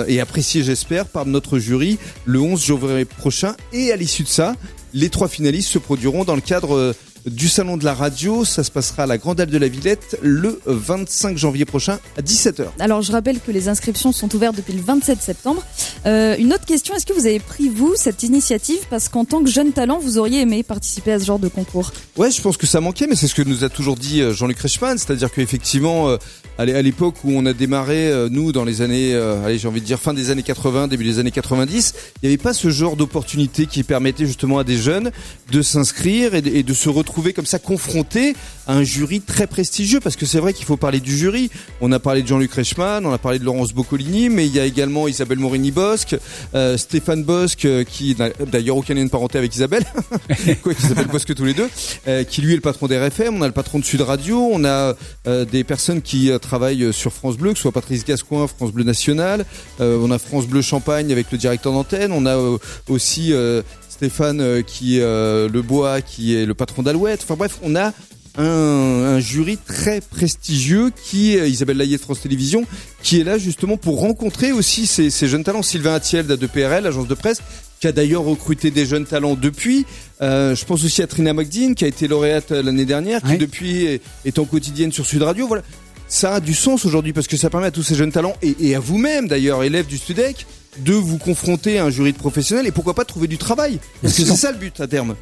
[0.06, 4.54] et appréciés j'espère par notre jury le 11 janvier prochain et à l'issue de ça
[4.94, 6.94] les trois finalistes se produiront dans le cadre
[7.26, 8.44] du salon de la radio.
[8.44, 12.22] Ça se passera à la Grande Halle de la Villette le 25 janvier prochain à
[12.22, 12.66] 17h.
[12.78, 15.62] Alors je rappelle que les inscriptions sont ouvertes depuis le 27 septembre.
[16.06, 18.78] Euh, une autre question, est-ce que vous avez pris vous cette initiative?
[18.90, 21.92] Parce qu'en tant que jeune talent, vous auriez aimé participer à ce genre de concours
[22.16, 24.32] Ouais, je pense que ça manquait, mais c'est ce que nous a toujours dit euh,
[24.32, 26.16] Jean-Luc Reichmann, c'est-à-dire qu'effectivement, euh,
[26.58, 29.58] à l'é- à l'époque où on a démarré, euh, nous, dans les années, euh, allez,
[29.58, 32.42] j'ai envie de dire fin des années 80, début des années 90, il n'y avait
[32.42, 35.10] pas ce genre d'opportunité qui permettait justement à des jeunes
[35.52, 38.34] de s'inscrire et, de- se retrouver comme ça confrontés
[38.66, 41.50] un jury très prestigieux, parce que c'est vrai qu'il faut parler du jury.
[41.80, 44.60] On a parlé de Jean-Luc Reichmann, on a parlé de Laurence Boccolini, mais il y
[44.60, 46.16] a également Isabelle Morini-Bosque,
[46.54, 49.84] euh, Stéphane Bosque, euh, qui n'a d'ailleurs aucun lien de parenté avec Isabelle,
[50.62, 51.68] quoi qu'ils s'appellent Bosque tous les deux,
[52.08, 54.64] euh, qui lui est le patron d'RFM, on a le patron de Sud Radio, on
[54.64, 54.94] a
[55.26, 58.72] euh, des personnes qui euh, travaillent sur France Bleu, que ce soit Patrice Gascoin, France
[58.72, 59.44] Bleu National,
[59.80, 63.62] euh, on a France Bleu Champagne avec le directeur d'antenne, on a euh, aussi euh,
[63.96, 67.20] Stéphane euh, qui euh, le bois, qui est le patron d'Alouette.
[67.22, 67.92] Enfin bref, on a
[68.38, 72.64] un, un jury très prestigieux qui est Isabelle Laillé de France Télévisions,
[73.02, 75.62] qui est là justement pour rencontrer aussi ces, ces jeunes talents.
[75.62, 77.40] Sylvain Attiel de PRL, agence de presse,
[77.80, 79.84] qui a d'ailleurs recruté des jeunes talents depuis.
[80.22, 83.28] Euh, je pense aussi à Trina Magdine, qui a été lauréate euh, l'année dernière, qui
[83.32, 83.36] Ouais.
[83.38, 85.46] depuis est, est en quotidienne sur Sud Radio.
[85.46, 85.62] Voilà.
[86.08, 88.54] Ça a du sens aujourd'hui parce que ça permet à tous ces jeunes talents et,
[88.60, 90.46] et à vous-même d'ailleurs, élèves du Studec,
[90.78, 93.78] de vous confronter à un jury de professionnels et pourquoi pas trouver du travail.
[94.02, 95.16] Parce que c'est ça le but à terme.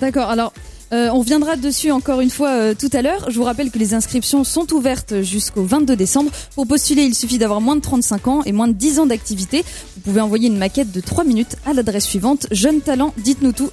[0.00, 0.52] D'accord, alors
[0.92, 3.30] euh, on reviendra dessus encore une fois euh, tout à l'heure.
[3.30, 6.30] Je vous rappelle que les inscriptions sont ouvertes jusqu'au 22 décembre.
[6.54, 9.64] Pour postuler, il suffit d'avoir moins de 35 ans et moins de 10 ans d'activité.
[9.96, 13.70] Vous pouvez envoyer une maquette de 3 minutes à l'adresse suivante jeune talent dites-nous tout.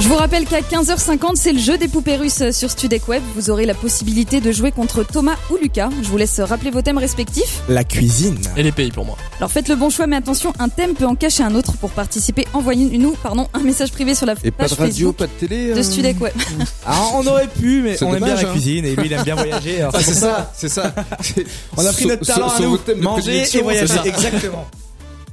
[0.00, 3.22] Je vous rappelle qu'à 15h50, c'est le jeu des poupées russes sur Studec Web.
[3.36, 5.90] Vous aurez la possibilité de jouer contre Thomas ou Lucas.
[6.02, 7.60] Je vous laisse rappeler vos thèmes respectifs.
[7.68, 8.38] La cuisine.
[8.56, 9.16] Et les pays pour moi.
[9.38, 11.76] Alors faites le bon choix, mais attention, un thème peut en cacher un autre.
[11.76, 15.16] Pour participer, envoyez-nous pardon, un message privé sur la Et pas page de radio, Facebook
[15.16, 15.74] pas de télé.
[15.74, 16.32] de euh, Studec Web.
[16.86, 18.52] Ah, on aurait pu, mais C'est on aime bien la hein.
[18.52, 19.80] cuisine et lui il aime bien voyager.
[19.80, 20.94] alors Ah, c'est ça, c'est ça.
[21.76, 23.94] On a pris notre talent à nous, manger et voyager.
[24.06, 24.66] Exactement.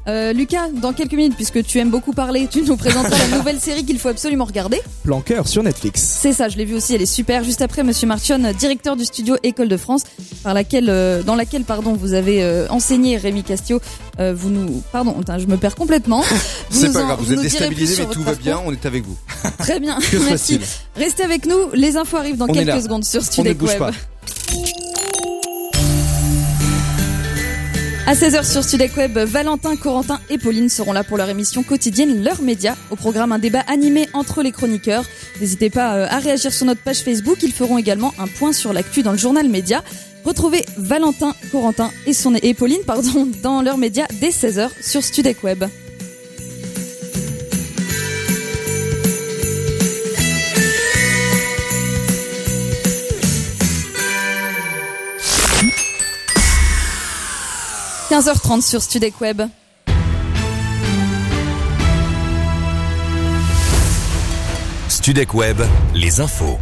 [0.08, 3.60] Euh, Lucas, dans quelques minutes, puisque tu aimes beaucoup parler, tu nous présenteras la nouvelle
[3.60, 4.80] série qu'il faut absolument regarder.
[5.04, 6.02] Plan cœur sur Netflix.
[6.22, 7.44] C'est ça, je l'ai vu aussi, elle est super.
[7.44, 10.04] Juste après, Monsieur Marchion, directeur du studio École de France,
[10.44, 13.82] par laquelle, euh, dans laquelle, pardon, vous avez euh, enseigné Rémi Castio.
[14.20, 16.22] Euh, vous nous, pardon, je me perds complètement.
[16.70, 18.86] Vous C'est pas en- grave, vous vous êtes déstabilisé, mais tout va bien, on est
[18.86, 19.18] avec vous.
[19.60, 20.60] Très bien, merci.
[20.96, 23.70] Restez avec nous, les infos arrivent dans On quelques secondes sur On ne Studec bouge
[23.80, 23.94] Web.
[28.08, 32.24] À 16h sur Studec Web, Valentin, Corentin et Pauline seront là pour leur émission quotidienne
[32.24, 32.78] Leur Média.
[32.90, 35.04] Au programme, un débat animé entre les chroniqueurs.
[35.42, 37.40] N'hésitez pas euh, à réagir sur notre page Facebook.
[37.44, 39.84] Ils feront également un point sur l'actu dans le journal Média.
[40.24, 45.44] Retrouvez Valentin, Corentin et, son, et Pauline pardon, dans Leur Média dès 16h sur Studec
[45.44, 45.66] Web.–
[58.18, 59.44] 15h30 sur Studec Web.
[64.90, 65.62] Studec Web,
[65.94, 66.58] les infos.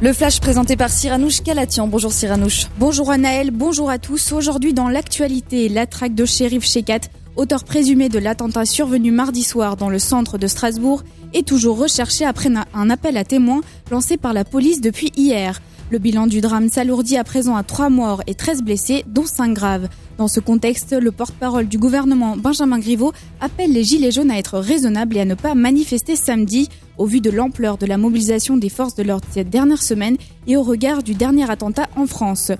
[0.00, 1.88] Le flash présenté par Cyranouche Calatian.
[1.88, 2.68] Bonjour Cyranouche.
[2.78, 4.32] Bonjour Anaël, bonjour à tous.
[4.32, 7.00] Aujourd'hui dans l'actualité, la traque de shérif Shekat,
[7.36, 11.02] auteur présumé de l'attentat survenu mardi soir dans le centre de Strasbourg,
[11.34, 15.60] est toujours recherché après un appel à témoins lancé par la police depuis hier.
[15.94, 19.54] Le bilan du drame s'alourdit à présent à 3 morts et 13 blessés, dont 5
[19.54, 19.88] graves.
[20.18, 24.58] Dans ce contexte, le porte-parole du gouvernement, Benjamin Griveaux, appelle les Gilets jaunes à être
[24.58, 28.70] raisonnables et à ne pas manifester samedi, au vu de l'ampleur de la mobilisation des
[28.70, 30.16] forces de l'ordre cette dernière semaine
[30.48, 32.50] et au regard du dernier attentat en France.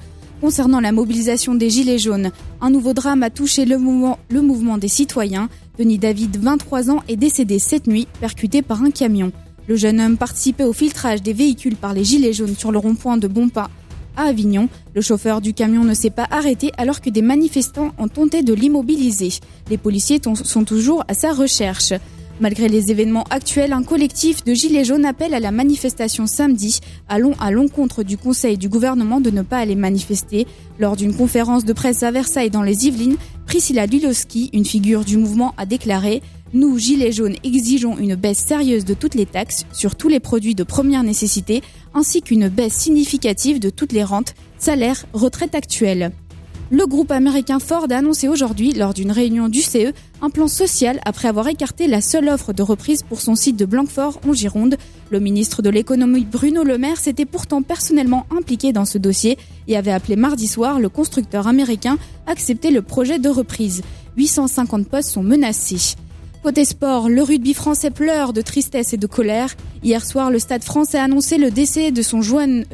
[0.41, 4.79] Concernant la mobilisation des Gilets jaunes, un nouveau drame a touché le mouvement, le mouvement
[4.79, 5.49] des citoyens.
[5.77, 9.33] Denis David, 23 ans, est décédé cette nuit, percuté par un camion.
[9.67, 13.17] Le jeune homme participait au filtrage des véhicules par les Gilets jaunes sur le rond-point
[13.17, 13.71] de Bonpas
[14.15, 14.69] à Avignon.
[14.95, 18.53] Le chauffeur du camion ne s'est pas arrêté alors que des manifestants ont tenté de
[18.53, 19.31] l'immobiliser.
[19.71, 21.95] Les policiers sont toujours à sa recherche.
[22.41, 27.35] Malgré les événements actuels, un collectif de Gilets jaunes appelle à la manifestation samedi, allons
[27.41, 30.47] à l'encontre du conseil du gouvernement de ne pas aller manifester.
[30.81, 35.17] Lors d'une conférence de presse à Versailles dans les Yvelines, Priscilla Dulowski, une figure du
[35.17, 36.23] mouvement, a déclaré
[36.55, 40.55] nous, Gilets jaunes, exigeons une baisse sérieuse de toutes les taxes sur tous les produits
[40.55, 41.63] de première nécessité,
[41.95, 46.13] ainsi qu'une baisse significative de toutes les rentes, salaires, retraites actuelles.
[46.71, 51.01] Le groupe américain Ford a annoncé aujourd'hui, lors d'une réunion du CE, un plan social
[51.05, 54.77] après avoir écarté la seule offre de reprise pour son site de Blanquefort en Gironde.
[55.11, 59.77] Le ministre de l'économie Bruno Le Maire s'était pourtant personnellement impliqué dans ce dossier et
[59.77, 63.83] avait appelé mardi soir le constructeur américain à accepter le projet de reprise.
[64.17, 65.97] 850 postes sont menacés.
[66.45, 69.57] Côté sport, le rugby français pleure de tristesse et de colère.
[69.83, 72.67] Hier soir, le Stade français a annoncé le décès de son jeune,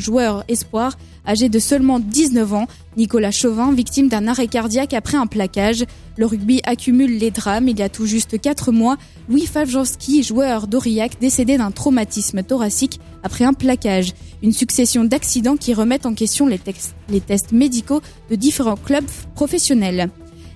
[0.00, 2.66] joueur espoir, âgé de seulement 19 ans,
[2.96, 5.84] Nicolas Chauvin, victime d'un arrêt cardiaque après un plaquage.
[6.16, 7.68] Le rugby accumule les drames.
[7.68, 8.96] Il y a tout juste 4 mois,
[9.28, 14.12] Louis Favjowski, joueur d'Aurillac, décédé d'un traumatisme thoracique après un plaquage.
[14.42, 20.10] Une succession d'accidents qui remettent en question les tests médicaux de différents clubs professionnels.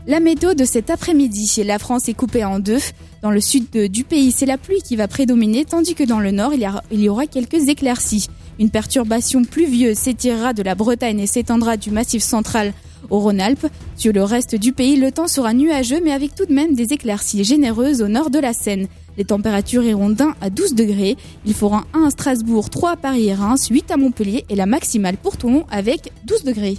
[0.06, 2.78] La météo de cet après-midi, la France est coupée en deux.
[3.22, 6.30] Dans le sud du pays, c'est la pluie qui va prédominer, tandis que dans le
[6.30, 8.28] nord, il y, a- il y aura quelques éclaircies.
[8.60, 12.72] Une perturbation pluvieuse s'étirera de la Bretagne et s'étendra du massif central
[13.10, 13.66] au Rhône-Alpes.
[13.96, 16.92] Sur le reste du pays, le temps sera nuageux, mais avec tout de même des
[16.92, 18.86] éclaircies généreuses au nord de la Seine.
[19.18, 21.16] Les températures iront d'un à 12 degrés.
[21.46, 24.66] Il fera 1 à Strasbourg, 3 à Paris et Reims, 8 à Montpellier et la
[24.66, 26.78] maximale pour Toulon avec 12 degrés.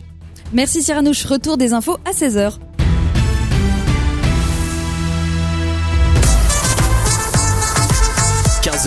[0.53, 2.53] Merci Cyranouche, retour des infos à 16h.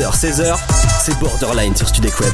[0.00, 0.56] 15h, 16h,
[0.98, 2.32] c'est Borderline sur Studek Web.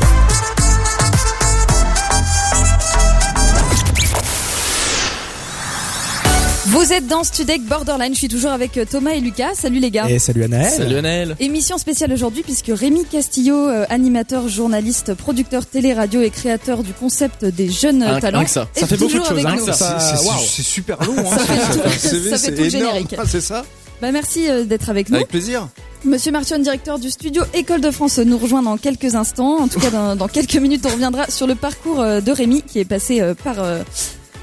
[6.66, 9.54] Vous êtes dans Studek Borderline, je suis toujours avec euh, Thomas et Lucas.
[9.54, 10.08] Salut les gars.
[10.10, 10.70] Et salut Anaël.
[10.70, 11.36] Salut Anaël.
[11.40, 17.44] Émission spéciale aujourd'hui puisque Rémi Castillo, euh, animateur, journaliste, producteur télé-radio et créateur du concept
[17.44, 18.66] des jeunes euh, talents, ça.
[18.74, 19.72] fait beaucoup de choses.
[19.72, 20.46] C'est-.
[20.46, 21.36] C'est super long, hein.
[21.38, 21.72] Ça fait
[22.18, 23.14] tout- ça fait tout le générique.
[23.18, 23.64] Ah, c'est ça
[24.00, 25.16] Bah, merci euh, d'être avec nous.
[25.16, 25.68] Avec plaisir.
[26.04, 29.58] Monsieur Martion, directeur du studio École de France, nous rejoint dans quelques instants.
[29.60, 32.62] En tout cas, dans, dans quelques minutes, on reviendra sur le parcours euh, de Rémi
[32.62, 33.56] qui est passé euh, par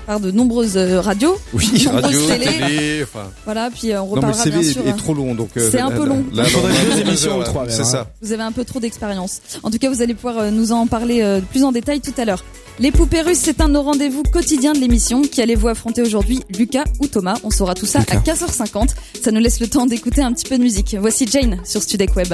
[0.05, 2.45] par de nombreuses euh, radios, Oui, nombreuses radio, télé.
[2.45, 3.29] télé, enfin.
[3.45, 4.87] Voilà, puis euh, on Non, mais le reparlera CV bien est, sûr.
[4.87, 5.49] est euh, trop long, donc.
[5.57, 6.23] euh, C'est un peu long.
[6.33, 7.85] là, Il faudrait là, deux émissions ou trois, C'est hein.
[7.85, 8.07] ça.
[8.21, 9.41] Vous avez un peu trop d'expérience.
[9.63, 12.25] En tout cas, vous allez pouvoir nous en parler euh, plus en détail tout à
[12.25, 12.43] l'heure.
[12.79, 15.21] Les poupées russes, c'est un de nos rendez-vous quotidiens de l'émission.
[15.21, 18.89] Qui allez-vous affronter aujourd'hui, Lucas ou Thomas On saura tout ça à 15h50.
[19.21, 20.95] Ça nous laisse le temps d'écouter un petit peu de musique.
[20.99, 22.33] Voici Jane sur Studek Web.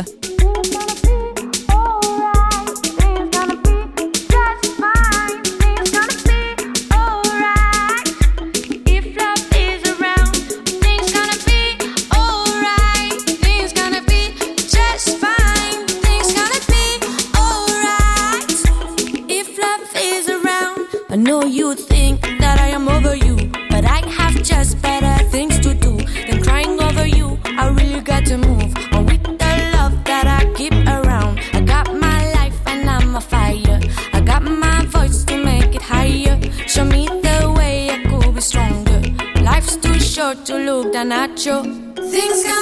[41.04, 41.64] nacho.
[42.12, 42.59] Things got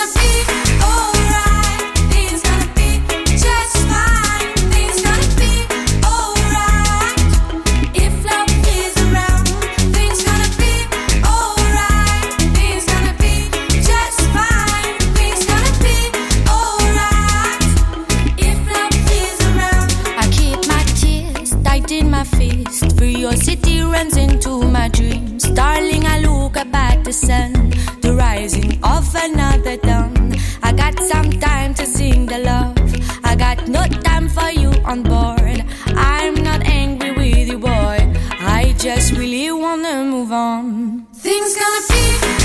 [41.28, 42.37] Things gonna be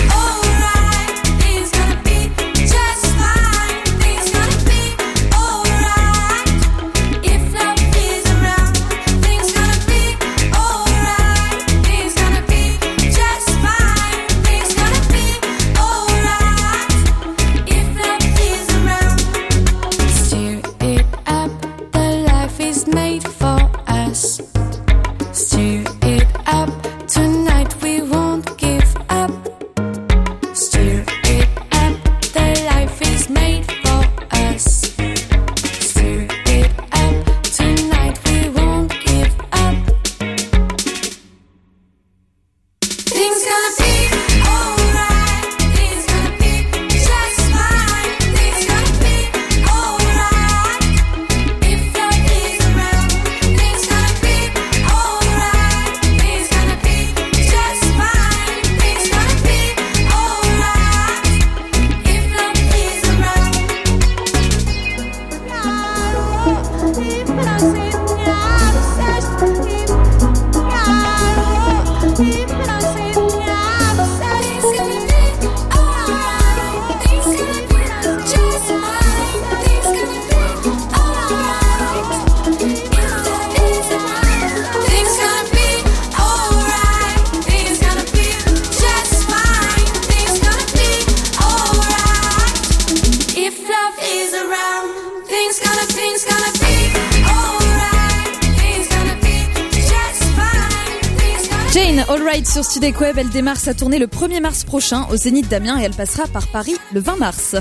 [102.92, 105.94] Studek Web, elle démarre sa tournée le 1er mars prochain au Zénith d'Amiens et elle
[105.94, 107.56] passera par Paris le 20 mars.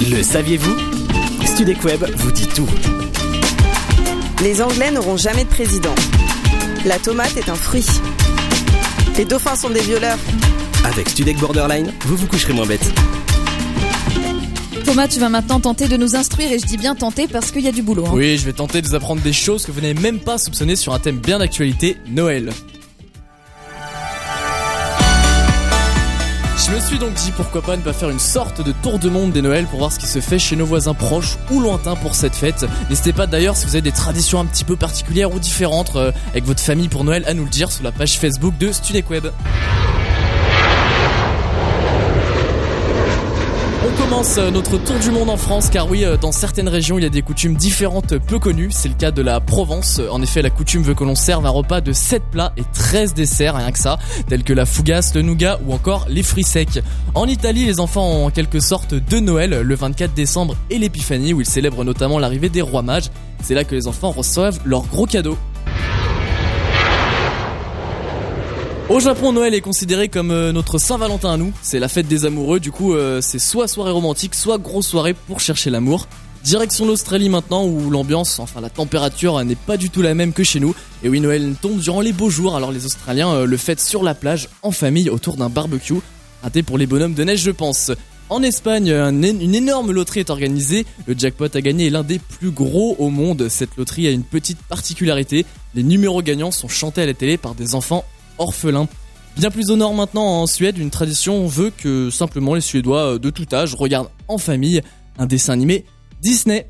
[0.00, 0.74] Le saviez-vous?
[1.44, 2.66] Studek Web vous dit tout.
[4.40, 5.94] Les Anglais n'auront jamais de président.
[6.86, 7.84] La tomate est un fruit.
[9.18, 10.18] Les dauphins sont des violeurs.
[10.86, 12.94] Avec Studek Borderline, vous vous coucherez moins bête.
[14.84, 17.62] Thomas, tu vas maintenant tenter de nous instruire et je dis bien tenter parce qu'il
[17.62, 18.04] y a du boulot.
[18.06, 18.10] hein.
[18.12, 20.76] Oui, je vais tenter de vous apprendre des choses que vous n'avez même pas soupçonnées
[20.76, 22.50] sur un thème bien d'actualité, Noël.
[26.64, 29.08] Je me suis donc dit pourquoi pas ne pas faire une sorte de tour de
[29.08, 31.96] monde des Noëls pour voir ce qui se fait chez nos voisins proches ou lointains
[31.96, 32.64] pour cette fête.
[32.88, 36.12] N'hésitez pas d'ailleurs si vous avez des traditions un petit peu particulières ou différentes euh,
[36.30, 39.10] avec votre famille pour Noël à nous le dire sur la page Facebook de Studek
[39.10, 39.26] Web.
[43.92, 46.98] On commence euh, notre tour du monde en France car oui, euh, dans certaines régions
[46.98, 48.68] il y a des coutumes différentes peu connues.
[48.70, 50.00] C'est le cas de la Provence.
[50.10, 53.12] En effet, la coutume veut que l'on serve un repas de 7 plats et 13
[53.12, 56.82] desserts, rien que ça, tels que la fougasse, le nougat ou encore les fruits secs.
[57.14, 61.34] En Italie, les enfants ont en quelque sorte deux Noël, le 24 décembre et l'épiphanie
[61.34, 63.10] où ils célèbrent notamment l'arrivée des rois mages.
[63.42, 65.36] C'est là que les enfants reçoivent leurs gros cadeaux.
[68.92, 71.50] Au Japon, Noël est considéré comme euh, notre Saint-Valentin à nous.
[71.62, 75.14] C'est la fête des amoureux, du coup, euh, c'est soit soirée romantique, soit grosse soirée
[75.14, 76.08] pour chercher l'amour.
[76.44, 80.34] Direction l'Australie maintenant, où l'ambiance, enfin la température euh, n'est pas du tout la même
[80.34, 80.74] que chez nous.
[81.02, 84.14] Et oui, Noël tombe durant les beaux jours, alors les Australiens le fêtent sur la
[84.14, 85.94] plage, en famille, autour d'un barbecue.
[86.42, 87.92] Raté pour les bonhommes de neige, je pense.
[88.28, 90.84] En Espagne, une énorme loterie est organisée.
[91.06, 93.48] Le jackpot à gagner est l'un des plus gros au monde.
[93.48, 95.46] Cette loterie a une petite particularité.
[95.74, 98.04] Les numéros gagnants sont chantés à la télé par des enfants
[98.38, 98.88] orphelins.
[99.36, 103.18] Bien plus au nord maintenant, en Suède, une tradition veut que simplement les Suédois euh,
[103.18, 104.82] de tout âge regardent en famille
[105.18, 105.84] un dessin animé
[106.20, 106.68] Disney.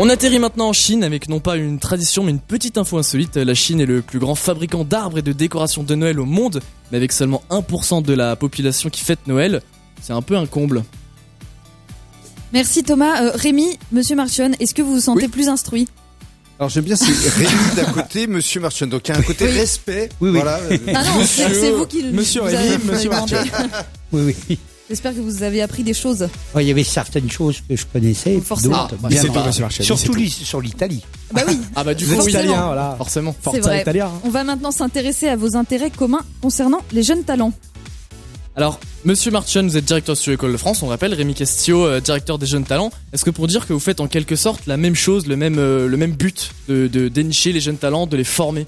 [0.00, 3.36] On atterrit maintenant en Chine avec non pas une tradition mais une petite info insolite.
[3.36, 6.60] La Chine est le plus grand fabricant d'arbres et de décorations de Noël au monde,
[6.92, 9.60] mais avec seulement 1% de la population qui fête Noël.
[10.00, 10.84] C'est un peu un comble.
[12.52, 13.24] Merci Thomas.
[13.24, 15.88] Euh, Rémi, Monsieur Marchion, est-ce que vous vous sentez plus instruit?
[16.58, 17.06] Alors j'aime bien, c'est
[17.36, 18.86] Rémi d'un côté, Monsieur Marchand.
[18.86, 20.08] Donc il y a un côté respect.
[20.20, 20.38] Oui, oui.
[20.40, 20.58] Voilà.
[20.94, 23.36] Ah non, c'est c'est vous qui le Monsieur Rémi, Monsieur demandé.
[24.12, 24.58] Oui, oui.
[24.88, 26.26] J'espère que vous avez appris des choses.
[26.54, 28.40] Ouais, Il y avait certaines choses que je connaissais.
[28.40, 28.84] Forcément.
[28.84, 29.60] d'autres, Ah, bah, bien c'est entendu.
[29.60, 31.04] pas Surtout sur l'Italie.
[31.30, 32.94] Bah oui, Ah bah du coup, italien, voilà.
[32.96, 33.34] forcément.
[33.38, 33.82] c'est Forza vrai.
[33.82, 34.10] Italia.
[34.24, 37.52] On va maintenant s'intéresser à vos intérêts communs concernant les jeunes talents.
[38.58, 42.00] Alors, Monsieur Marchand, vous êtes directeur sur École de France, on rappelle, Rémi Castillo, euh,
[42.00, 42.90] directeur des jeunes talents.
[43.12, 45.60] Est-ce que pour dire que vous faites en quelque sorte la même chose, le même,
[45.60, 48.66] euh, le même but de, dénicher les jeunes talents, de les former?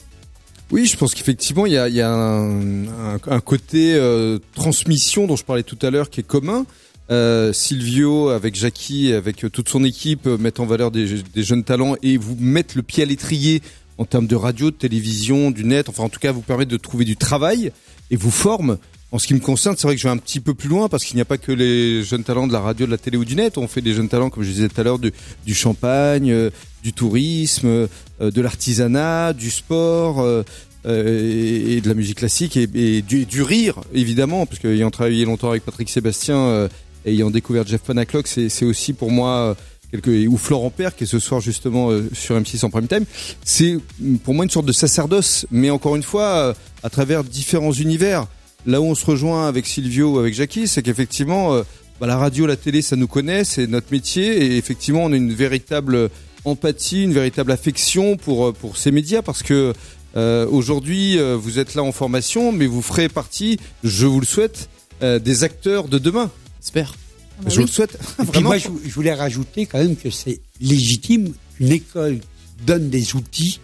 [0.71, 5.79] Oui, je pense qu'effectivement, il y a, un, côté euh, transmission dont je parlais tout
[5.83, 6.67] à l'heure qui est commun.
[7.11, 11.97] Euh, Silvio, avec Jackie, avec toute son équipe, mettent en valeur des, des jeunes talents
[12.01, 13.61] et vous mettent le pied à l'étrier
[13.99, 16.77] en termes de radio, de télévision, du net, enfin en tout cas vous permettent de
[16.77, 17.73] trouver du travail
[18.13, 18.79] et vous forment.
[19.13, 20.89] En ce qui me concerne, c'est vrai que je vais un petit peu plus loin
[20.89, 23.17] parce qu'il n'y a pas que les jeunes talents de la radio, de la télé
[23.17, 23.59] ou du net.
[23.59, 25.13] On fait des jeunes talents, comme je disais tout à l'heure, du,
[25.45, 26.51] du champagne, euh,
[26.85, 27.87] du tourisme, euh,
[28.21, 30.21] de l'artisanat, du sport.
[30.21, 30.43] euh,
[30.87, 34.91] euh, et, et de la musique classique et, et du, du rire évidemment parce qu'ayant
[34.91, 36.69] travaillé longtemps avec Patrick Sébastien euh,
[37.05, 39.55] et ayant découvert Jeff Panaclock c'est aussi pour moi
[39.91, 43.05] quelque ou Florent Père qui est ce soir justement sur M6 en prime time
[43.45, 43.77] c'est
[44.25, 48.27] pour moi une sorte de sacerdoce mais encore une fois à travers différents univers
[48.67, 51.63] là où on se rejoint avec Silvio ou avec Jackie c'est qu'effectivement euh,
[52.01, 55.17] bah, la radio la télé ça nous connaît c'est notre métier et effectivement on a
[55.17, 56.11] une véritable
[56.45, 59.73] empathie une véritable affection pour euh, pour ces médias parce que
[60.17, 64.27] euh, Aujourd'hui, euh, vous êtes là en formation, mais vous ferez partie, je vous le
[64.27, 64.69] souhaite,
[65.03, 66.31] euh, des acteurs de demain.
[66.61, 66.95] J'espère.
[67.39, 67.63] Ah bah je oui.
[67.63, 67.99] vous le souhaite.
[68.23, 72.21] Et puis moi, je, je voulais rajouter quand même que c'est légitime qu'une école
[72.67, 73.61] donne des outils.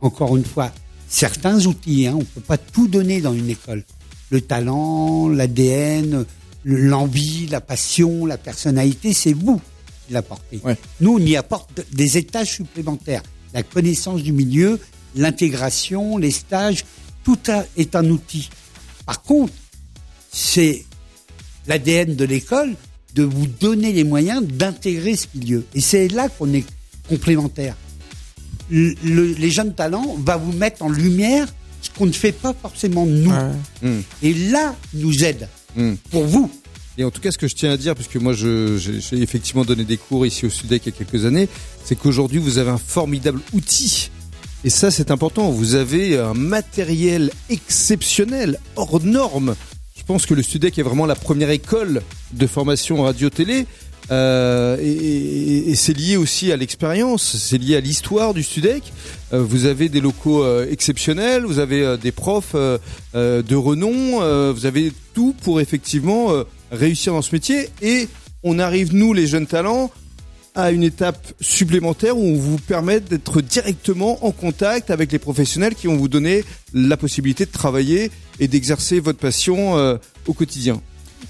[0.00, 0.72] Encore une fois,
[1.08, 2.06] certains outils.
[2.06, 3.84] Hein, on peut pas tout donner dans une école.
[4.30, 6.24] Le talent, l'ADN,
[6.64, 9.60] le- l'envie, la passion, la personnalité, c'est vous
[10.06, 10.60] qui l'apportez.
[10.64, 10.76] Ouais.
[11.00, 13.22] Nous, on y apporte des étages supplémentaires.
[13.54, 14.80] La connaissance du milieu,
[15.14, 16.84] l'intégration, les stages,
[17.24, 18.50] tout a- est un outil.
[19.04, 19.52] Par contre,
[20.32, 20.84] c'est
[21.66, 22.74] l'ADN de l'école
[23.14, 25.64] de vous donner les moyens d'intégrer ce milieu.
[25.74, 26.64] Et c'est là qu'on est
[27.08, 27.76] complémentaires.
[28.68, 31.46] Le- le- les jeunes talents va vous mettre en lumière
[31.96, 33.32] qu'on ne fait pas forcément nous.
[33.82, 34.00] Mm.
[34.22, 35.94] Et là, nous aide Mm.
[36.10, 36.50] pour vous.
[36.98, 38.78] Et en tout cas, ce que je tiens à dire, puisque moi, j'ai
[39.12, 41.48] effectivement donné des cours ici au Sudec il y a quelques années,
[41.84, 44.10] c'est qu'aujourd'hui, vous avez un formidable outil.
[44.64, 45.50] Et ça, c'est important.
[45.50, 49.54] Vous avez un matériel exceptionnel, hors norme.
[49.98, 53.66] Je pense que le Sudec est vraiment la première école de formation radio-télé.
[54.10, 58.92] Euh, et c'est lié aussi à l'expérience, c'est lié à l'histoire du Studec.
[59.32, 64.92] Euh, vous avez des locaux euh, exceptionnels, vous avez des profs de renom, vous avez
[65.14, 66.28] tout pour effectivement
[66.70, 67.68] réussir dans ce métier.
[67.82, 68.08] Et
[68.42, 69.90] on arrive, nous, les jeunes talents,
[70.54, 75.74] à une étape supplémentaire où on vous permet d'être directement en contact avec les professionnels
[75.74, 80.80] qui vont vous donner la possibilité de travailler et d'exercer votre passion au quotidien.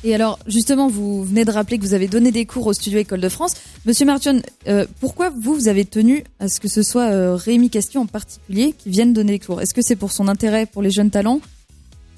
[0.04, 2.98] Et alors, justement, vous venez de rappeler que vous avez donné des cours au studio
[2.98, 3.52] École de France.
[3.86, 7.70] Monsieur Martion, euh, pourquoi vous, vous avez tenu à ce que ce soit euh, Rémi
[7.70, 9.60] Castillon en particulier qui vienne donner les cours?
[9.60, 11.40] Est-ce que c'est pour son intérêt pour les jeunes talents?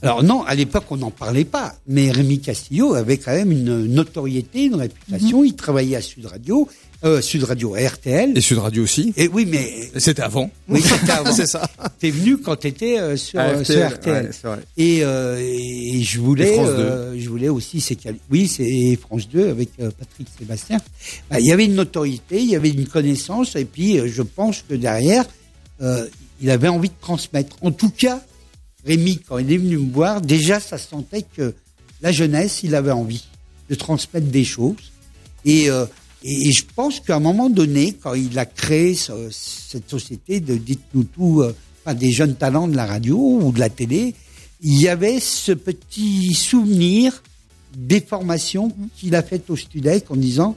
[0.03, 1.75] Alors non, à l'époque, on n'en parlait pas.
[1.89, 5.43] Mais Rémi Castillo avait quand même une notoriété, une réputation.
[5.45, 6.69] Il travaillait à Sud Radio,
[7.05, 8.37] euh, Sud Radio RTL.
[8.37, 9.13] Et Sud Radio aussi.
[9.17, 10.51] Et oui, mais C'était avant.
[10.69, 11.33] oui, c'était avant.
[11.33, 11.69] C'est ça.
[11.99, 14.25] T'es venu quand t'étais euh, sur, euh, sur RTL, RTL.
[14.27, 14.59] ouais, c'est vrai.
[14.77, 17.99] Et, euh, et je voulais, euh, je voulais aussi, c'est
[18.31, 20.79] oui, c'est France 2 avec Patrick Sébastien.
[21.31, 24.63] Bah, il y avait une notoriété, il y avait une connaissance, et puis je pense
[24.69, 25.25] que derrière,
[26.41, 27.57] il avait envie de transmettre.
[27.63, 28.23] En tout cas,
[28.87, 31.55] Rémi, quand il est venu me voir, déjà, ça se sentait que
[32.01, 33.25] la jeunesse, il avait envie
[33.69, 34.77] de transmettre des choses.
[35.45, 35.85] Et, euh,
[36.23, 40.41] et, et je pense qu'à un moment donné, quand il a créé ce- cette société
[40.41, 41.55] de Dites-nous tout, euh,
[41.85, 44.15] enfin, des jeunes talents de la radio ou de la télé,
[44.61, 47.23] il y avait ce petit souvenir
[47.77, 50.57] des formations qu'il a faites au Studec en disant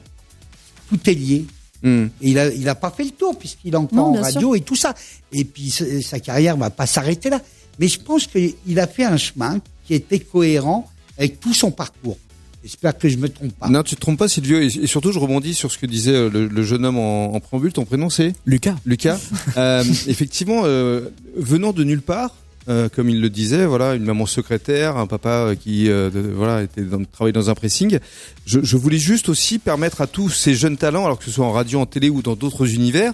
[0.88, 1.44] tout est lié.
[1.82, 2.06] Hmm.
[2.20, 4.54] Et il a, il a pas fait le tour puisqu'il est encore Non, en radio
[4.54, 4.94] et tout ça.
[5.32, 7.40] Et puis sa- sa carrière va pas s'arrêter là.
[7.78, 12.18] Mais je pense qu'il a fait un chemin qui était cohérent avec tout son parcours.
[12.64, 13.68] J'espère que je me trompe pas.
[13.68, 14.58] Non, tu te trompes pas, Sylvio.
[14.60, 17.34] Et, et surtout, je rebondis sur ce que disait euh, le, le jeune homme en,
[17.34, 17.72] en préambule.
[17.72, 18.76] Ton prénom, c'est Lucas.
[18.86, 19.18] Lucas.
[19.56, 22.36] Euh, effectivement, euh, venant de nulle part,
[22.68, 26.62] euh, comme il le disait, voilà, une maman secrétaire, un papa qui, euh, de- voilà,
[26.62, 27.98] était dans, travaillait dans un pressing.
[28.46, 31.44] Je, je voulais juste aussi permettre à tous ces jeunes talents, alors que ce soit
[31.44, 33.12] en radio, en télé ou dans d'autres univers,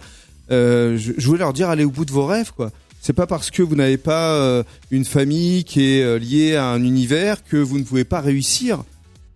[0.50, 2.70] euh, je, je voulais leur dire allez au bout de vos rêves, quoi.
[3.08, 6.66] C'est pas parce que vous n'avez pas euh, une famille qui est euh, liée à
[6.66, 8.84] un univers que vous ne pouvez pas réussir.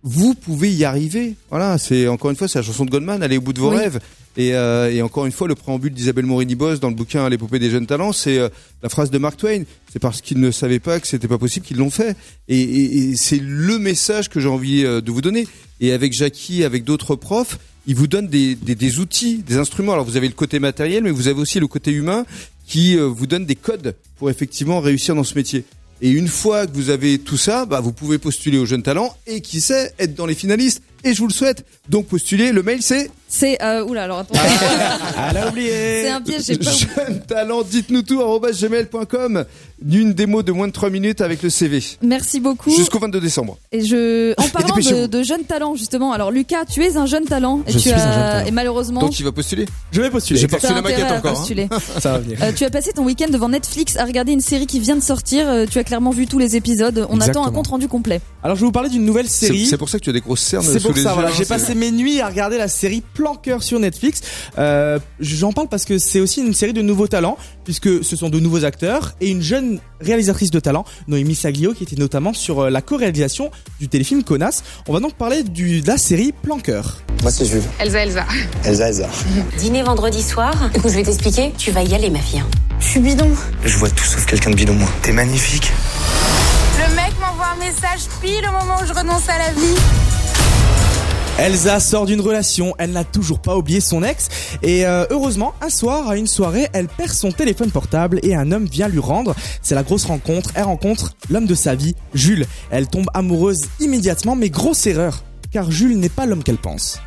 [0.03, 1.33] vous pouvez y arriver.
[1.49, 3.71] Voilà, c'est encore une fois, c'est la chanson de Goldman, allez au bout de vos
[3.71, 3.77] Oui.
[3.77, 3.99] rêves.
[4.37, 7.71] Et, euh, et encore une fois, le préambule d'Isabelle Morini-Boss dans le bouquin L'épopée des
[7.71, 8.49] jeunes talents, c'est euh,
[8.83, 9.63] la phrase de Mark Twain.
[9.91, 12.15] C'est parce qu'ils ne savaient pas que c'était pas possible qu'ils l'ont fait.
[12.47, 15.47] Et, et- et c'est le message que j'ai envie euh, de vous donner.
[15.81, 19.91] Et avec Jackie, avec d'autres profs, ils vous donnent des, des, des outils, des instruments.
[19.93, 22.25] Alors vous avez le côté matériel, mais vous avez aussi le côté humain
[22.65, 25.65] qui euh, vous donne des codes pour effectivement réussir dans ce métier.
[26.01, 29.15] Et une fois que vous avez tout ça, bah, vous pouvez postuler aux jeunes talents
[29.25, 30.81] et qui sait être dans les finalistes.
[31.05, 31.65] Et je vous le souhaite.
[31.89, 32.51] Donc postulez.
[32.51, 34.35] Le mail c'est C'est euh, oula alors attends.
[35.29, 35.69] Elle a oublié.
[36.03, 36.87] C'est un piège, j'ai pas oublié.
[36.95, 37.61] jeune talent.
[37.61, 39.45] Dites-nous tout gmail.com.
[39.83, 41.83] D'une démo de moins de 3 minutes avec le CV.
[42.01, 42.69] Merci beaucoup.
[42.69, 43.57] Jusqu'au 22 décembre.
[43.73, 44.75] Et je, en parlant
[45.07, 46.13] de, jeunes talents justement.
[46.13, 48.45] Alors Lucas, tu es un jeune talent et Je tu suis as un jeune talent.
[48.47, 49.01] et malheureusement.
[49.01, 49.65] Donc il va postuler.
[49.91, 50.39] Je vais postuler.
[50.39, 51.31] J'ai reçu la maquette à encore.
[51.31, 51.35] hein.
[51.35, 51.67] postuler.
[51.99, 52.37] Ça va venir.
[52.41, 55.01] Euh, tu as passé ton week-end devant Netflix à regarder une série qui vient de
[55.03, 55.49] sortir.
[55.49, 57.05] Euh, tu as clairement vu tous les épisodes.
[57.09, 58.21] On attend un compte rendu complet.
[58.41, 59.65] Alors je vais vous parler d'une nouvelle série.
[59.65, 61.29] c'est pour ça que tu as des grosses cernes C'est sous pour les ça, voilà.
[61.29, 64.21] hein, J'ai passé mes nuits à regarder la série Plan Cœur sur Netflix.
[64.57, 68.29] Euh, J'en parle parce que c'est aussi une série de nouveaux talents, puisque ce sont
[68.29, 72.61] de nouveaux acteurs et une jeune réalisatrice de talent, Noémie Saglio, qui était notamment sur
[72.61, 74.63] euh, la co-réalisation du téléfilm Connasse.
[74.87, 76.97] On va donc parler du, de la série Plan Cœur.
[77.21, 77.61] Moi, c'est Jules.
[77.79, 78.25] Elsa, Elsa.
[78.65, 79.09] Elsa, Elsa.
[79.57, 80.53] Dîner vendredi soir.
[80.75, 81.53] Écoute, je vais t'expliquer.
[81.57, 82.39] Tu vas y aller, ma fille.
[82.39, 82.47] hein.
[82.79, 83.29] Je suis bidon.
[83.63, 84.89] Je vois tout sauf quelqu'un de bidon, moi.
[85.01, 85.71] T'es magnifique.
[86.79, 89.75] Le mec m'envoie un message pile au moment où je renonce à la vie.
[91.39, 94.29] Elsa sort d'une relation, elle n'a toujours pas oublié son ex
[94.61, 98.51] et euh, heureusement un soir à une soirée elle perd son téléphone portable et un
[98.51, 99.33] homme vient lui rendre.
[99.63, 102.45] C'est la grosse rencontre, elle rencontre l'homme de sa vie, Jules.
[102.69, 106.99] Elle tombe amoureuse immédiatement mais grosse erreur car Jules n'est pas l'homme qu'elle pense.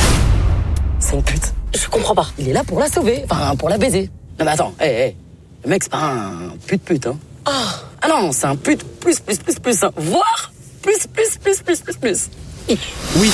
[0.99, 1.55] C'est une pute.
[1.75, 2.27] Je comprends pas.
[2.37, 4.11] Il est là pour la sauver, enfin pour la baiser.
[4.41, 5.17] Non mais attends, hé, hé.
[5.63, 7.17] Le mec c'est pas un pute pute, hein.
[7.45, 9.93] Ah, ah non, c'est un pute plus plus plus plus, hein.
[9.97, 10.53] voire
[10.83, 12.29] plus plus plus plus plus plus.
[12.69, 13.31] Oui,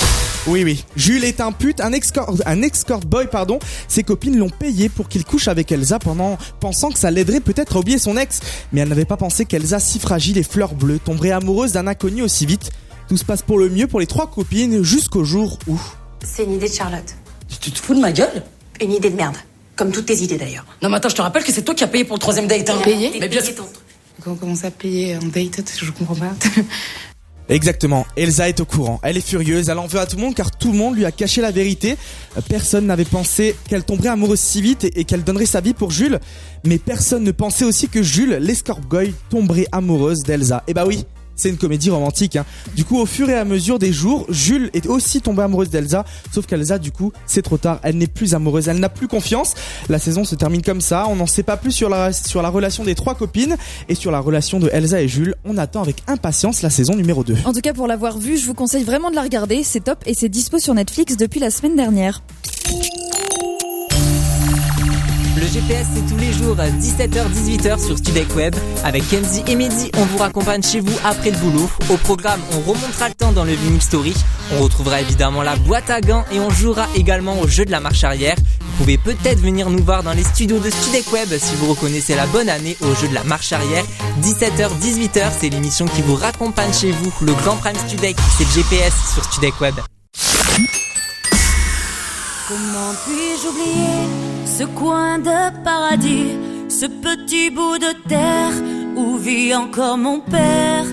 [0.47, 0.85] oui, oui.
[0.97, 3.59] Jules est un pute, un escort, un escort boy, pardon.
[3.89, 7.76] Ses copines l'ont payé pour qu'il couche avec Elsa pendant, pensant que ça l'aiderait peut-être
[7.76, 8.41] à oublier son ex.
[8.72, 12.22] Mais elle n'avait pas pensé qu'Elsa, si fragile et fleur bleue, tomberait amoureuse d'un inconnu
[12.22, 12.70] aussi vite.
[13.09, 15.80] Tout se passe pour le mieux pour les trois copines jusqu'au jour où...
[16.24, 17.14] C'est une idée de Charlotte.
[17.61, 18.43] Tu te fous de ma gueule?
[18.80, 19.37] Une idée de merde.
[19.76, 20.66] Comme toutes tes idées d'ailleurs.
[20.83, 22.47] Non mais attends, je te rappelle que c'est toi qui as payé pour le troisième
[22.47, 22.78] date, hein.
[22.85, 23.12] Payé?
[23.18, 23.55] Mais bien sûr.
[23.55, 23.76] ton truc.
[24.22, 25.72] Comment commencer à payer un date?
[25.76, 26.33] Je comprends pas.
[27.49, 29.01] Exactement, Elsa est au courant.
[29.03, 31.05] Elle est furieuse, elle en veut à tout le monde car tout le monde lui
[31.05, 31.97] a caché la vérité.
[32.36, 35.90] Euh, Personne n'avait pensé qu'elle tomberait amoureuse si vite et, qu'elle donnerait sa vie pour
[35.90, 36.20] Jules.
[36.64, 40.62] Mais personne ne pensait aussi que Jules, l'escorp boy, tomberait amoureuse d'Elsa.
[40.68, 41.05] Et bah oui,
[41.43, 42.36] c'est une comédie romantique.
[42.36, 42.47] Hein.
[42.76, 46.05] Du coup, au fur et à mesure des jours, Jules est aussi tombée amoureuse d'Elsa.
[46.32, 47.80] Sauf qu'Elsa, du coup, c'est trop tard.
[47.82, 49.55] Elle n'est plus amoureuse, elle n'a plus confiance.
[49.88, 51.07] La saison se termine comme ça.
[51.09, 53.57] On n'en sait pas plus sur la, sur la relation des trois copines
[53.88, 55.34] et sur la relation de Elsa et Jules.
[55.45, 57.38] On attend avec impatience la saison numéro 2.
[57.45, 59.64] En tout cas, pour l'avoir vu, je vous conseille vraiment de la regarder.
[59.64, 62.22] C'est top et c'est dispo sur Netflix depuis la semaine dernière.
[65.53, 68.55] GPS, c'est tous les jours, 17h-18h sur Studek Web.
[68.84, 71.68] Avec Kenzie et Mehdi, on vous raccompagne chez vous après le boulot.
[71.90, 74.14] Au programme, on remontera le temps dans le Vinyl Story.
[74.55, 77.80] On retrouvera évidemment la boîte à gants et on jouera également au jeu de la
[77.80, 78.36] marche arrière.
[78.61, 82.14] Vous pouvez peut-être venir nous voir dans les studios de Studek Web si vous reconnaissez
[82.14, 83.84] la bonne année au jeu de la marche arrière.
[84.22, 87.12] 17h-18h, c'est l'émission qui vous raccompagne chez vous.
[87.20, 89.74] Le Grand Prime Studek, c'est le GPS sur Studek Web.
[92.48, 96.32] Comment puis-je ce coin de paradis,
[96.68, 98.57] ce petit bout de terre
[98.96, 100.84] où vit encore mon père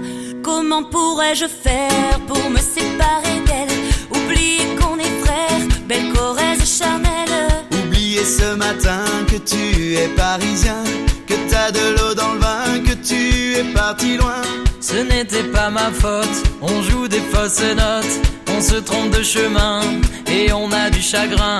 [0.41, 3.78] Comment pourrais-je faire pour me séparer d'elle?
[4.18, 7.36] Oublier qu'on est frères, belle Corrèze charnelle
[7.84, 10.82] Oublier ce matin que tu es parisien,
[11.28, 14.41] que t'as de l'eau dans le vin, que tu es parti loin.
[14.80, 18.16] Ce n'était pas ma faute, on joue des fausses notes,
[18.55, 19.82] on se trompe de chemin
[20.28, 21.60] et on a du chagrin.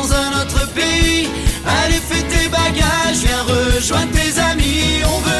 [2.71, 5.30] bagages, viens rejoindre tes amis.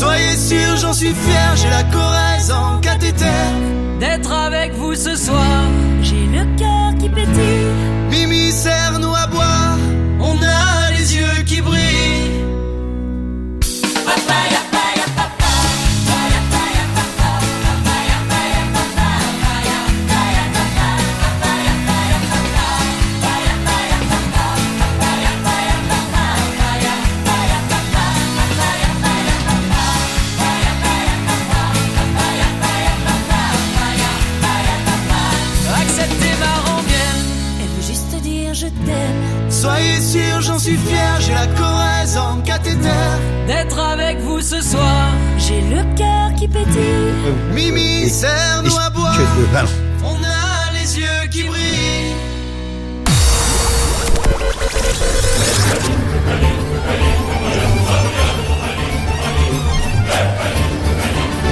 [0.00, 3.26] Soyez sûr, j'en suis fier, j'ai la Corrèze en cathéter.
[4.00, 5.64] D'être avec vous ce soir,
[6.00, 7.66] j'ai le cœur qui pétille.
[8.10, 9.09] Mimi Cernou
[47.52, 49.18] Mimi, serre-nous à boire,
[50.04, 52.14] on a les yeux qui brillent.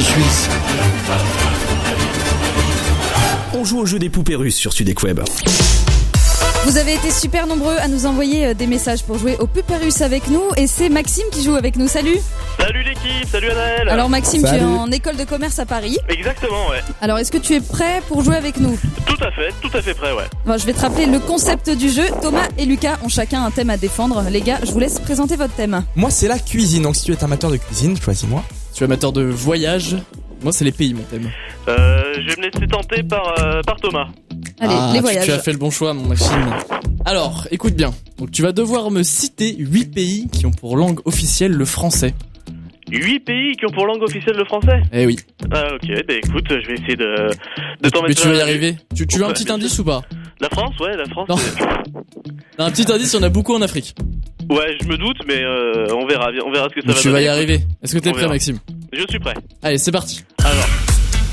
[0.01, 0.49] Suisse.
[3.55, 5.21] On joue au jeu des poupées russes sur Sudek Web.
[6.65, 10.03] Vous avez été super nombreux à nous envoyer euh, des messages pour jouer au Puperus
[10.03, 11.89] avec nous et c'est Maxime qui joue avec nous.
[11.89, 12.19] Salut
[12.69, 13.89] Salut l'équipe, salut Anaël.
[13.89, 15.97] Alors Maxime, tu es en école de commerce à Paris.
[16.11, 16.81] Exactement, ouais.
[17.01, 18.79] Alors est-ce que tu es prêt pour jouer avec nous?
[19.07, 20.25] Tout à fait, tout à fait prêt, ouais.
[20.45, 22.05] Bon, Je vais te rappeler le concept du jeu.
[22.21, 24.23] Thomas et Lucas ont chacun un thème à défendre.
[24.31, 25.83] Les gars, je vous laisse présenter votre thème.
[25.97, 26.83] Moi, c'est la cuisine.
[26.83, 28.45] Donc, si tu es amateur de cuisine, choisis-moi.
[28.75, 29.97] Tu es amateur de voyage
[30.43, 31.31] Moi, c'est les pays, mon thème.
[31.69, 34.09] Euh, je vais me laisser tenter par, euh, par Thomas.
[34.61, 35.25] Allez, Ah, les tu- voyages.
[35.25, 36.55] Tu as fait le bon choix, mon Maxime.
[37.07, 37.95] Alors, écoute bien.
[38.19, 42.13] Donc, tu vas devoir me citer 8 pays qui ont pour langue officielle le français.
[42.91, 45.17] 8 pays qui ont pour langue officielle le français Eh oui.
[45.53, 47.29] Ah ok, bah écoute, je vais essayer de,
[47.83, 48.77] de t'en Mais mettre tu vas y arriver.
[48.95, 50.03] Tu, tu veux un petit indice ou pas?
[50.41, 51.29] La France, ouais, la France.
[51.29, 51.37] Non.
[52.59, 53.95] Un petit indice, en a beaucoup en Afrique.
[54.51, 57.01] Ouais, je me doute, mais euh, on verra, on verra ce que ça Mais va
[57.01, 57.61] tu vas y arriver.
[57.83, 58.35] Est-ce que t'es On prêt, verra.
[58.35, 58.59] Maxime?
[58.93, 59.35] Je suis prêt.
[59.63, 60.25] Allez, c'est parti.
[60.45, 60.67] Alors,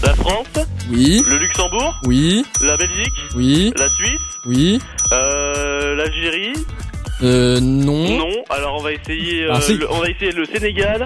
[0.03, 0.47] la France,
[0.91, 1.21] Oui.
[1.29, 2.43] le Luxembourg, Oui.
[2.61, 3.71] la Belgique, Oui.
[3.77, 4.79] la Suisse, Oui.
[5.13, 6.53] euh, l'Algérie.
[7.23, 8.17] Euh, non.
[8.17, 8.29] Non.
[8.49, 9.77] Alors on va essayer, euh, Ah, si.
[9.77, 11.05] le, on va essayer le Sénégal.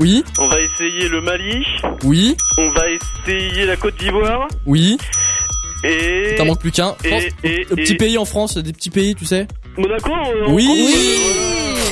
[0.00, 0.24] Oui.
[0.38, 1.64] On va essayer le Mali.
[2.04, 2.34] Oui.
[2.58, 4.48] On va essayer la Côte d'Ivoire.
[4.66, 4.96] Oui.
[5.84, 6.34] Et.
[6.36, 6.94] T'en manque plus qu'un.
[7.04, 7.28] Et,
[7.68, 9.46] petit et- pays en France, des petits pays, tu sais
[9.76, 10.10] Monaco
[10.48, 10.66] Oui.
[10.66, 11.16] compte, Oui.
[11.28, 11.90] euh,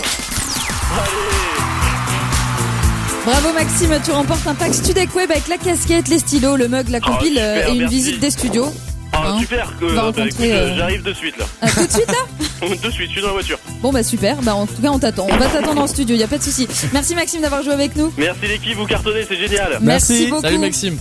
[3.25, 6.89] Bravo Maxime, tu remportes un pack Studek Web avec la casquette, les stylos, le mug,
[6.89, 7.95] la compile super, euh, et une merci.
[7.97, 8.73] visite des studios.
[9.13, 9.73] Ah, Hein super.
[9.81, 11.45] Bah, rencontrer, euh, J'arrive de suite là.
[11.61, 13.59] Ah, tout de suite là de suite, je suis dans la voiture.
[13.81, 15.27] Bon bah super, bah en tout cas on t'attend.
[15.31, 16.67] On va t'attendre en studio, y a pas de souci.
[16.93, 18.13] Merci Maxime d'avoir joué avec nous.
[18.19, 19.79] Merci l'équipe, vous cartonnez, c'est génial.
[19.81, 20.43] Merci beaucoup.
[20.43, 20.99] Salut Maxime.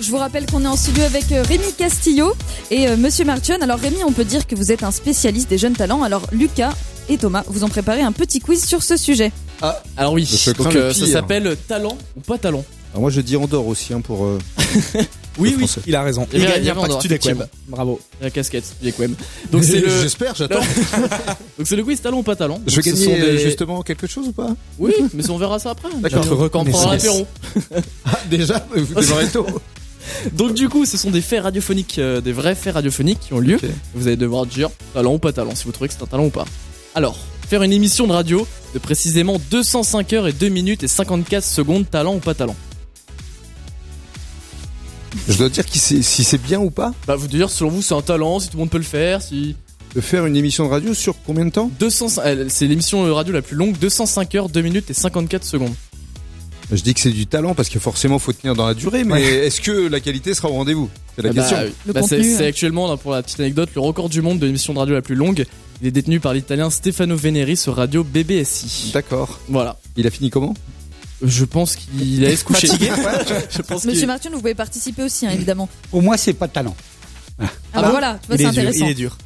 [0.00, 2.34] Je vous rappelle qu'on est en studio avec euh, Rémi Castillo
[2.70, 3.56] et euh, Monsieur Martion.
[3.60, 6.02] Alors Rémi, on peut dire que vous êtes un spécialiste des jeunes talents.
[6.02, 6.72] Alors Lucas
[7.08, 9.32] et Thomas vous ont préparé un petit quiz sur ce sujet.
[9.62, 12.64] Ah, Alors oui, donc euh, ça s'appelle talent ou pas talent?
[12.92, 14.24] Alors moi je dis Andorre aussi hein, pour.
[14.24, 14.38] euh,
[15.38, 16.26] Oui, oui, il a raison.
[16.32, 16.90] Il y Il il y Web.
[17.04, 17.44] effectivement.
[17.68, 18.00] Bravo.
[18.20, 19.12] La casquette, Studek Web.
[19.52, 19.88] Donc c'est le.
[20.02, 20.60] J'espère, j'attends.
[21.58, 22.60] Donc c'est le quiz talent ou pas talent.
[22.66, 25.70] Je vais gagner sont des- justement quelque chose ou pas Oui, mais on verra ça
[25.70, 25.88] après.
[25.98, 26.50] D'accord.
[26.50, 27.26] Quand on prendra l'apéro.
[28.04, 29.46] Ah, déjà, vous démarrez tôt.
[30.32, 33.38] Donc du coup, ce sont des faits radiophoniques, euh, des vrais faits radiophoniques qui ont
[33.38, 33.58] lieu.
[33.94, 36.24] Vous allez devoir dire talent ou pas talent, si vous trouvez que c'est un talent
[36.26, 36.44] ou pas.
[36.94, 37.16] Alors,
[37.48, 41.88] faire une émission de radio de précisément 205 heures et 2 minutes et 54 secondes,
[41.88, 42.56] talent ou pas talent?
[45.28, 48.02] Je dois dire si c'est bien ou pas Bah vous dire selon vous c'est un
[48.02, 49.56] talent, si tout le monde peut le faire, si...
[49.94, 52.08] de faire une émission de radio sur combien de temps 200,
[52.48, 55.74] c'est l'émission euh, radio la plus longue, 205 heures, 2 minutes et 54 secondes.
[56.72, 59.20] Je dis que c'est du talent parce que forcément faut tenir dans la durée, mais
[59.22, 60.88] est-ce que la qualité sera au rendez-vous?
[61.16, 61.58] C'est la Ah bah, question.
[61.86, 61.92] oui.
[61.92, 64.72] Bah, c'est c'est actuellement, là, pour la petite anecdote, le record du monde de l'émission
[64.72, 65.44] de radio la plus longue.
[65.82, 68.92] Il est détenu par l'italien Stefano Veneri sur radio BBSI.
[68.94, 69.40] D'accord.
[69.48, 69.78] Voilà.
[69.96, 70.54] Il a fini comment?
[71.22, 72.66] Je pense qu'il allait se coucher.
[72.68, 72.90] Fatigué
[73.50, 75.68] Je pense Monsieur Martion, vous pouvez participer aussi hein, évidemment.
[75.90, 76.74] Pour moi, c'est pas talent.
[77.72, 78.90] Ah, bah voilà, tu vois, c'est intéressant.
[78.92, 79.16] dur.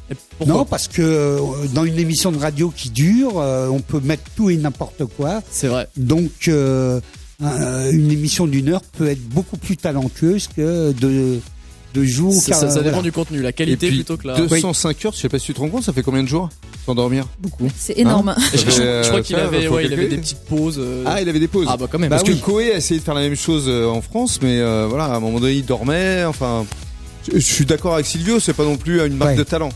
[0.45, 1.39] non, parce que euh,
[1.73, 5.41] dans une émission de radio qui dure, euh, on peut mettre tout et n'importe quoi.
[5.51, 5.87] C'est vrai.
[5.97, 7.01] Donc, euh,
[7.43, 11.39] un- une émission d'une heure peut être beaucoup plus talentueuse que de,
[11.93, 12.31] de jours.
[12.33, 12.83] Ça, ça- ça voilà.
[12.91, 14.35] dépend du contenu, la qualité puis, plutôt que la.
[14.37, 16.49] 205 heures, je sais pas si tu te rends compte, ça fait combien de jours?
[16.85, 17.67] Sans dormir Beaucoup.
[17.77, 18.29] C'est énorme.
[18.29, 18.65] Hein Je, je-
[19.03, 20.07] je crois qu'il avait, faut ouais, il avait calculer.
[20.07, 20.77] des petites pauses.
[20.79, 21.67] euh, Ah, il avait des pauses.
[21.69, 22.09] Ah bah quand même.
[22.09, 22.39] Parce Bah que oui.
[22.41, 25.15] Koé a essayé de faire la même chose euh, en France, mais euh, voilà, à
[25.15, 26.23] un moment donné, il dormait.
[26.25, 26.65] Enfin,
[27.27, 29.37] je, je suis d'accord avec Silvio, c'est pas non plus une marque Ouais.
[29.37, 29.69] de talent.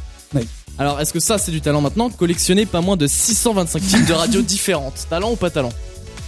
[0.77, 2.09] Alors, est-ce que ça c'est du talent maintenant?
[2.09, 5.07] Collectionner pas moins de 625 types de radios différentes.
[5.09, 5.73] Talent ou pas talent?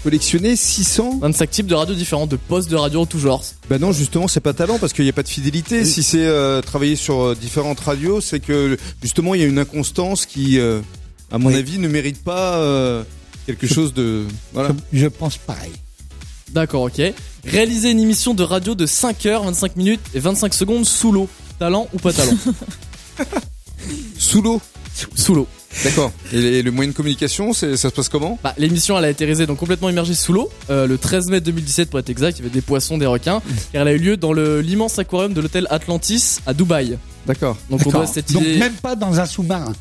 [0.03, 3.43] Collectionner 600 25 types de radios différentes, de postes de radio en tout genre.
[3.69, 5.85] Bah non, justement, c'est pas talent parce qu'il n'y a pas de fidélité.
[5.85, 9.59] Si c'est euh, travailler sur euh, différentes radios, c'est que justement il y a une
[9.59, 10.81] inconstance qui, euh,
[11.31, 11.55] à mon Oui.
[11.55, 13.03] avis, ne mérite pas euh,
[13.45, 14.25] quelque chose de.
[14.53, 14.71] Voilà.
[14.91, 15.71] Je, je pense pareil.
[16.51, 17.01] D'accord, ok.
[17.45, 21.29] Réaliser une émission de radio de 5 heures, 25 minutes et 25 secondes sous l'eau.
[21.59, 22.35] Talent ou pas talent?
[24.17, 24.59] Sous l'eau
[25.15, 25.47] Sous l'eau.
[25.84, 26.11] D'accord.
[26.34, 28.38] Et le moyen de communication, c'est- ça se passe comment?
[28.43, 31.39] Bah, l'émission elle a été réalisée donc complètement immergée sous l'eau euh, le 13 mai
[31.41, 32.38] 2017 pour être exact.
[32.38, 33.41] Il y avait des poissons, des requins.
[33.72, 36.97] car elle a eu lieu dans le- l'immense aquarium de l'hôtel Atlantis à Dubaï.
[37.26, 37.57] D'accord.
[37.69, 38.57] Donc on doit cette Donc idée.
[38.57, 39.74] même pas dans un sous-marin.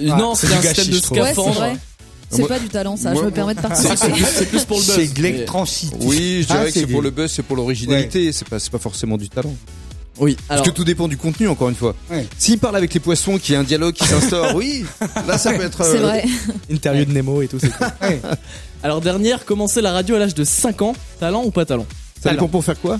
[0.00, 1.18] Euh, non, c'est un gâchis, système de trouve.
[1.18, 1.54] Ouais, c'est scaphandre.
[1.58, 1.76] vrai.
[2.30, 3.12] C'est Moi- pas du talent, ça.
[3.12, 3.94] moi- je me permets de participer.
[3.96, 4.94] c'est plus, c'est plus pour le buzz.
[4.96, 5.96] C'est de l'électrancité.
[6.00, 8.58] Oui, je Ah, dirais que c'est du- pour le buzz, c'est pour l'originalité, c'est pas,
[8.58, 9.54] c'est pas forcément du talent.
[10.18, 10.66] Oui, Parce alors.
[10.66, 11.94] que tout dépend du contenu, encore une fois.
[12.10, 12.26] Ouais.
[12.38, 14.84] S'il parle avec les poissons, qu'il y a un dialogue qui s'instaure, oui,
[15.26, 15.82] là ça peut être.
[15.84, 16.24] C'est euh, vrai.
[16.70, 17.86] Interview de Nemo et tout, c'est cool.
[18.02, 18.20] Ouais.
[18.82, 21.86] Alors dernière, commencer la radio à l'âge de 5 ans, talent ou pas talent
[22.22, 22.98] Ça dépend pour faire quoi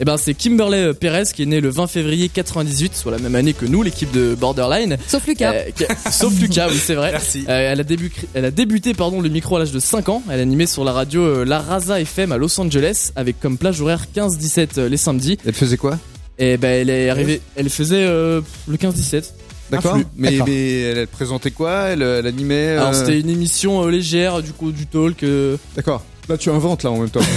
[0.00, 3.18] Eh ben c'est Kimberley euh, Perez qui est né le 20 février 98, soit la
[3.18, 4.96] même année que nous, l'équipe de Borderline.
[5.08, 5.52] Sauf Lucas.
[5.52, 5.70] Euh,
[6.06, 7.10] a- sauf Lucas, oui c'est vrai.
[7.10, 7.44] Merci.
[7.48, 10.22] Euh, elle, a débu- elle a débuté pardon, le micro à l'âge de 5 ans.
[10.30, 13.80] Elle animait sur la radio euh, La Raza FM à Los Angeles avec comme plage
[13.82, 15.36] horaire 15-17 euh, les samedis.
[15.44, 15.98] Elle faisait quoi
[16.38, 19.30] Et ben elle est arrivée, elle faisait euh, le 15-17.
[19.70, 19.98] D'accord.
[20.16, 20.46] Mais, D'accord.
[20.48, 21.72] mais elle, présentait quoi?
[21.90, 22.68] Elle, elle animait.
[22.72, 25.22] Alors euh, c'était une émission euh, légère, du coup du talk.
[25.24, 26.02] euh, D'accord.
[26.28, 27.20] Là tu inventes là en même temps.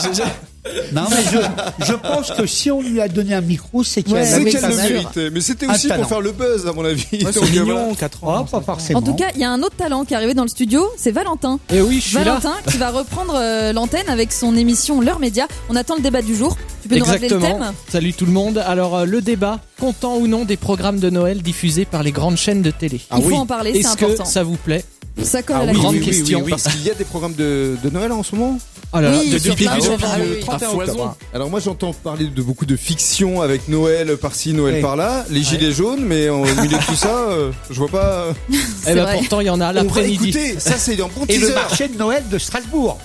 [0.92, 4.12] Non, mais je, je pense que si on lui a donné un micro, c'est qu'il
[4.14, 5.30] Ouais, avait qu'elle quand le même- méritait.
[5.30, 7.06] Mais c'était aussi pour faire le buzz à mon avis.
[7.24, 8.40] Ouais, c'est mignon, 4 ans.
[8.42, 8.98] Oh, pas forcément.
[8.98, 10.86] En tout cas, il y a un autre talent qui est arrivé dans le studio,
[10.98, 11.58] c'est Valentin.
[11.72, 12.24] Et oui, je suis là.
[12.24, 15.48] Valentin qui va reprendre euh, l'antenne avec son émission L'heure média.
[15.70, 16.56] On attend le débat du jour.
[16.90, 17.64] Tu peux nous rappeler le Exactement.
[17.66, 18.58] thème Salut tout le monde.
[18.58, 22.36] Alors euh, le débat, content ou non des programmes de Noël diffusés par les grandes
[22.36, 23.00] chaînes de télé.
[23.16, 24.24] Il faut en parler, c'est Est-ce que important.
[24.24, 24.84] ça vous plaît
[25.22, 26.38] Ça colle Ah à la oui, grande oui, question.
[26.38, 28.58] oui, oui, Parce qu'il y a des programmes de, de Noël en ce moment.
[28.92, 29.82] Ah là là, Oui, depuis, depuis chaînes,
[30.18, 30.40] le oui, oui.
[30.40, 30.80] 31 À foison.
[30.92, 31.16] octobre.
[31.32, 34.80] Alors moi j'entends parler de beaucoup de fiction avec Noël par-ci, Noël Oui.
[34.82, 38.26] par-là, les gilets jaunes, mais au milieu de tout ça, euh, je vois pas.
[38.50, 39.18] Eh ben vrai.
[39.18, 40.30] pourtant il y en a l'après-midi.
[40.30, 42.98] écouter, ça c'est un bon Et le marché de Noël de Strasbourg.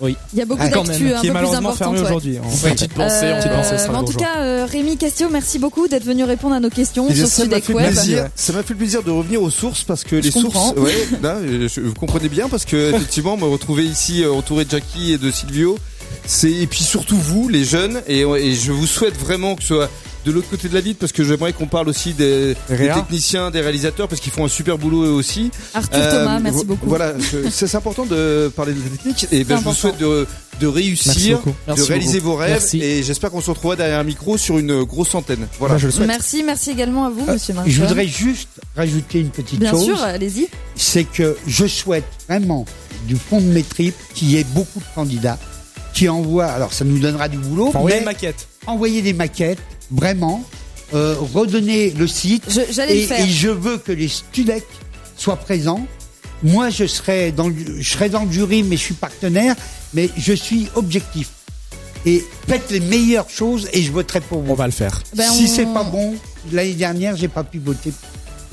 [0.00, 0.16] Oui.
[0.32, 1.76] Il y a beaucoup Ah, d'actu un Qui est peu plus malheureusement importantes.
[1.78, 2.04] fermé ouais.
[2.06, 2.38] aujourd'hui.
[2.38, 2.70] en fait.
[2.70, 3.88] Petite pensée, Euh, petite pensée.
[3.90, 4.20] en tout jour.
[4.22, 7.28] cas, euh, Rémi Castio, merci beaucoup d'être venu répondre à nos questions Eh bien, sur
[7.32, 7.86] ça m'a Studec fait Web.
[7.92, 8.28] plaisir.
[8.34, 10.68] Ça m'a fait plaisir de revenir aux sources parce que les comprends.
[10.74, 14.64] sources, ouais, là, je- vous comprenez bien parce que effectivement, me retrouver ici euh, entouré
[14.64, 15.78] de Jackie et de Silvio,
[16.26, 19.68] c'est et puis surtout vous, les jeunes, et, et je vous souhaite vraiment que ce
[19.68, 19.90] soit
[20.26, 23.50] de l'autre côté de la vitre parce que j'aimerais qu'on parle aussi des, des techniciens,
[23.52, 25.50] des réalisateurs parce qu'ils font un super boulot eux aussi.
[25.72, 26.86] Arthur Euh, Thomas, merci beaucoup.
[26.88, 30.26] Voilà, je- c'est important de parler de la technique et ben, je vous souhaite de,
[30.66, 32.82] réussir, de Merci réaliser vos rêves Merci.
[32.82, 35.46] et j'espère qu'on se retrouvera derrière un micro sur une grosse antenne.
[35.60, 35.78] Voilà.
[35.78, 36.08] Je le souhaite.
[36.08, 37.82] Merci, merci également à vous, monsieur Je Marchand.
[37.86, 39.84] voudrais juste rajouter une petite Bien chose.
[39.84, 40.48] sûr, allez-y.
[40.74, 42.64] c'est que je souhaite vraiment
[43.06, 45.38] du fond de mes tripes qu'il y ait beaucoup de candidats
[45.94, 46.46] qui envoient.
[46.46, 48.48] Alors ça nous donnera du boulot, envoyer mais une maquette.
[48.66, 49.58] envoyer des maquettes,
[49.90, 50.42] vraiment,
[50.94, 52.44] euh, redonner le site.
[52.48, 53.24] Je- J'allais et, le faire.
[53.24, 54.64] et je veux que les Studec
[55.16, 55.86] soient présents.
[56.42, 59.56] Moi, je serai dans le, je serai dans le jury, mais je suis partenaire,
[59.94, 61.30] mais je suis objectif.
[62.04, 64.52] Et faites les meilleures choses et je voterai pour vous.
[64.52, 65.02] On va le faire.
[65.14, 66.14] Ben, si on- c'est pas bon,
[66.52, 67.92] l'année dernière, j'ai pas pu voter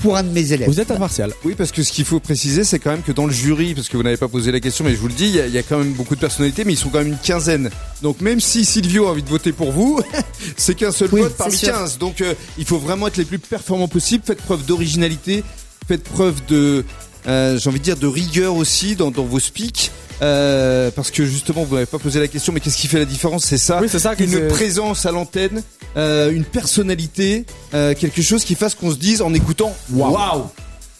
[0.04, 0.68] pour un de mes élèves.
[0.68, 1.32] Vous êtes impartial.
[1.44, 3.88] Oui, parce que ce qu'il faut préciser, c'est quand même que dans le jury, parce
[3.88, 5.46] que vous n'avez pas posé la question, mais je vous le dis, il y, a-
[5.46, 7.70] il y a quand même beaucoup de personnalités, mais ils sont quand même une quinzaine.
[8.02, 10.00] Donc même si Silvio a envie de voter pour vous,
[10.58, 11.74] c'est qu'un seul Oui, vote parmi c'est sûr.
[11.74, 11.98] 15.
[11.98, 14.22] Donc euh, il faut vraiment être les plus performants possibles.
[14.26, 15.42] Faites preuve d'originalité,
[15.88, 16.84] faites preuve de,
[17.26, 19.90] euh, j'ai envie de dire, de rigueur aussi dans, dans vos speaks.
[20.22, 23.04] Euh, parce que justement, vous n'avez pas posé la question, mais qu'est-ce qui fait la
[23.04, 23.44] différence?
[23.44, 23.80] C'est ça.
[23.82, 24.14] Oui, c'est ça.
[24.14, 25.62] que une présence à l'antenne,
[25.96, 27.44] euh, une personnalité,
[27.74, 30.44] euh, quelque chose qui fasse qu'on se dise en écoutant waouh.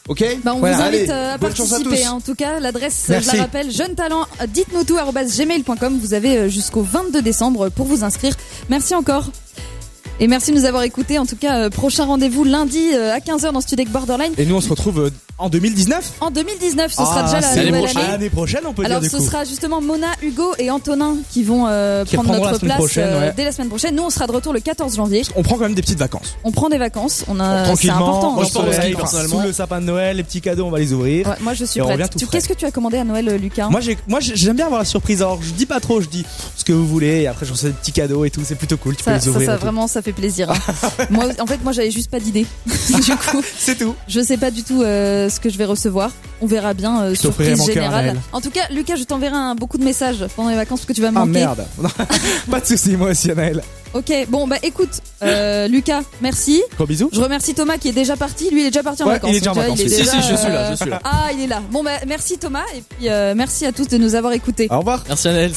[0.09, 0.23] Ok?
[0.45, 2.05] Bah, on Voilà, vous invite allez, euh, à participer.
[2.05, 2.13] hein.
[2.13, 5.99] En tout cas, l'adresse, je la rappelle, jeune talent, dites-nous tout, gmail.com.
[6.03, 8.35] Vous avez jusqu'au 22 décembre pour vous inscrire.
[8.69, 9.31] Merci encore.
[10.21, 11.19] Et merci de nous avoir écoutés.
[11.19, 14.33] En tout cas, euh, prochain rendez-vous lundi euh, à 15h dans Studec Borderline.
[14.39, 16.13] Et nous, on se retrouve euh, en 2019.
[16.21, 17.97] En 2019, ce sera Ah, déjà la c'est nouvelle prochaine.
[18.03, 18.11] année.
[18.13, 19.29] L'année prochaine, on peut Alors dire ce du coup.
[19.29, 23.33] sera justement Mona, Hugo et Antonin qui vont euh, Qui prendre notre place euh, ouais.
[23.37, 23.97] dès la semaine prochaine.
[23.97, 25.23] Nous, on sera de retour le 14 janvier.
[25.35, 26.37] On prend quand même des petites vacances.
[26.45, 27.25] On prend des vacances.
[27.27, 28.41] On a, c'est Tranquillement, important.
[28.41, 28.45] hein.
[28.45, 29.41] je soleil, aussi, personnellement.
[29.41, 31.27] sous le sapin de Noël, les petits cadeaux, on va les ouvrir.
[31.27, 32.15] Ouais, moi, je suis prête.
[32.31, 34.79] Qu'est-ce que tu as commandé à Noël, Lucas Moi, j'ai, moi, j'ai- j'aime bien avoir
[34.79, 35.23] la surprise.
[35.23, 36.25] Alors, je dis pas trop, je dis
[36.57, 37.23] ce que vous voulez.
[37.23, 38.43] Et après, je reçois des petits cadeaux et tout.
[38.45, 38.95] C'est plutôt cool.
[38.95, 39.57] Tu peux les ouvrir.
[39.59, 40.51] vraiment, ça fait plaisir.
[40.51, 40.57] hein.
[41.11, 42.47] moi, en fait, moi, j'avais juste pas d'idée.
[42.67, 43.95] du coup, C'est tout.
[44.09, 46.11] je sais pas du tout euh, ce que je vais recevoir.
[46.41, 47.03] On verra bien.
[47.03, 47.95] euh, surprise générale.
[47.95, 48.21] Anaël.
[48.33, 50.93] En tout cas, Lucas, je t'enverrai un- beaucoup de messages pendant les vacances parce que
[50.93, 51.33] tu vas me Ah manquer.
[51.41, 51.65] merde.
[52.51, 53.63] pas de soucis, moi aussi, Anaël.
[53.95, 54.91] Ok, bon, bah écoute,
[55.23, 56.61] euh, Lucas, merci.
[56.77, 57.11] Gros bisous.
[57.13, 58.51] Je remercie Thomas qui est déjà parti.
[58.51, 59.31] Lui, il est déjà parti en Ouais, vacances.
[59.31, 59.79] il est déjà en vacances.
[59.79, 61.01] Si, déjà, si, je suis là, euh, je suis là.
[61.05, 61.63] Ah, il est là.
[61.71, 64.67] Bon, bah merci Thomas et puis euh, merci à tous de nous avoir écoutés.
[64.71, 65.05] Au revoir.
[65.07, 65.55] Merci salut.